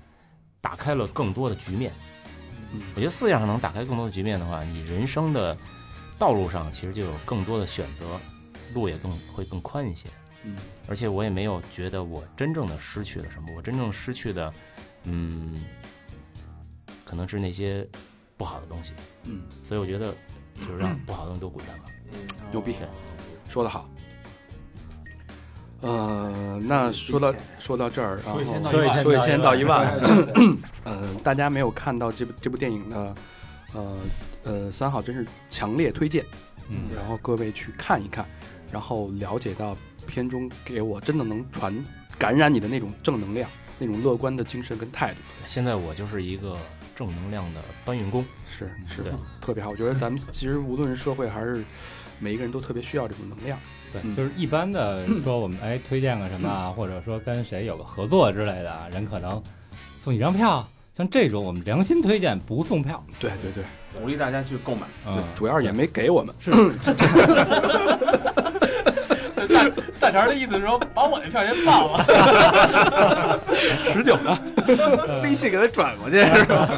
[0.61, 1.91] 打开了更多的局面。
[2.71, 5.57] 嗯我觉得思想上能打开更多的局面的话，你人生的
[6.17, 8.17] 道路上其实就有更多的选择，
[8.73, 10.07] 路也更会更宽一些。
[10.45, 10.55] 嗯
[10.87, 14.53] 而且我也没有觉得我真正的失去了什么，我真正失去的，
[15.03, 15.61] 嗯，
[17.13, 17.87] 可可能是那些
[18.35, 18.91] 不好的东西。
[19.25, 20.11] 嗯，所以我觉得
[20.55, 21.85] 就是让不好的东西都滚蛋吧。
[22.51, 22.73] 牛逼，
[23.47, 23.87] 说得好。
[25.81, 29.95] 呃，那说到说到这儿，然后说一千到说一千说一千到一万，
[30.35, 33.15] 嗯，呃，大家没有看到这部这部电影的，
[33.75, 33.97] 呃
[34.43, 36.25] 呃，三号真是强烈推荐，
[36.67, 38.25] 嗯，然后各位去看一看，
[38.71, 41.71] 然后了解到片中给我真的能传
[42.17, 43.47] 感染你的那种正能量，
[43.77, 46.57] 那种乐观的精神跟态度，现在我就是一个
[46.95, 48.23] 正能量的搬运工。
[48.49, 49.71] 是是对特别好。
[49.71, 51.63] 我觉得咱们其实无论是社会还是
[52.19, 53.57] 每一个人都特别需要这种能量。
[53.91, 59.41] 对，嗯就是一般的说我们哎推荐个什么啊，或者说跟谁有个合作之类的啊，人可能
[60.03, 63.63] 送几张票，像这种我们良心推荐不送票，对对对，
[63.99, 64.87] 鼓励大家去购买。
[65.05, 66.33] 嗯对，主要也没给我们。
[66.83, 66.93] 大
[70.03, 73.39] 大肠的意思是说，把我的票先报了。
[73.93, 74.37] 十九呢？
[75.23, 76.69] 微信给他转过去是吧？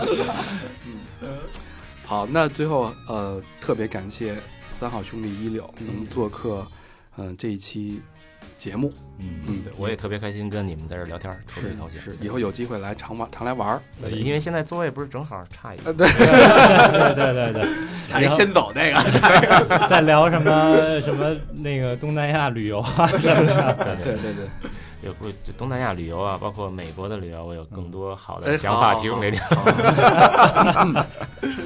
[2.05, 4.35] 好，那最后呃，特别感谢
[4.71, 6.63] 三好兄弟一柳能做客，
[7.17, 7.99] 嗯、这一期
[8.57, 8.91] 节目。
[9.17, 12.01] 嗯嗯，对，我也特别开心跟你们在这聊天，特别高兴。
[12.01, 13.81] 是，以后有机会来常玩常来玩儿。
[14.01, 15.91] 对因为现在座位不是正好差一个。
[15.95, 17.65] 对，对对对对，
[18.07, 18.99] 差一先走那个。
[19.87, 23.21] 再聊什么什么那个东南亚旅游啊，对
[24.03, 24.45] 对对对，
[25.03, 29.37] 也不就东南亚旅游啊，包括美国的旅游，我有更多好哎的想法提供给你。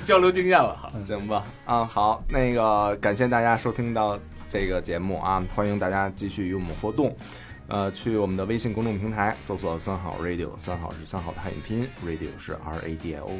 [0.05, 4.17] 交流经验了，好，行吧，啊，好，那个感谢大家收听到
[4.49, 7.15] 这个节目啊，欢迎大家继续与我们互动，
[7.67, 13.31] 呃，去我们的微信公众平台搜索“三好 radio”，三好是三好的汉语拼音，radio 是 R A D I O，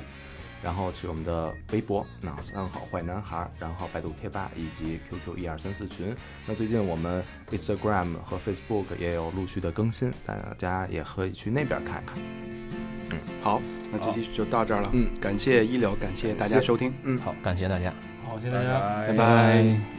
[0.64, 6.16] 然后去我们的微博“那三好坏男孩”，然后百度贴吧以及 QQ 一二三四群。
[6.45, 12.16] 那最近我们 Instagram 和 Facebook 也有陆续的更新，大家也可以去那边看看。
[13.12, 13.60] 嗯好，
[13.91, 14.89] 那这期就到这儿了。
[14.93, 16.93] 嗯，感谢医疗，感谢大家收听。
[17.01, 17.91] 嗯，好，感谢大家。
[18.24, 18.80] 好，谢谢大家。
[19.07, 19.99] 拜拜。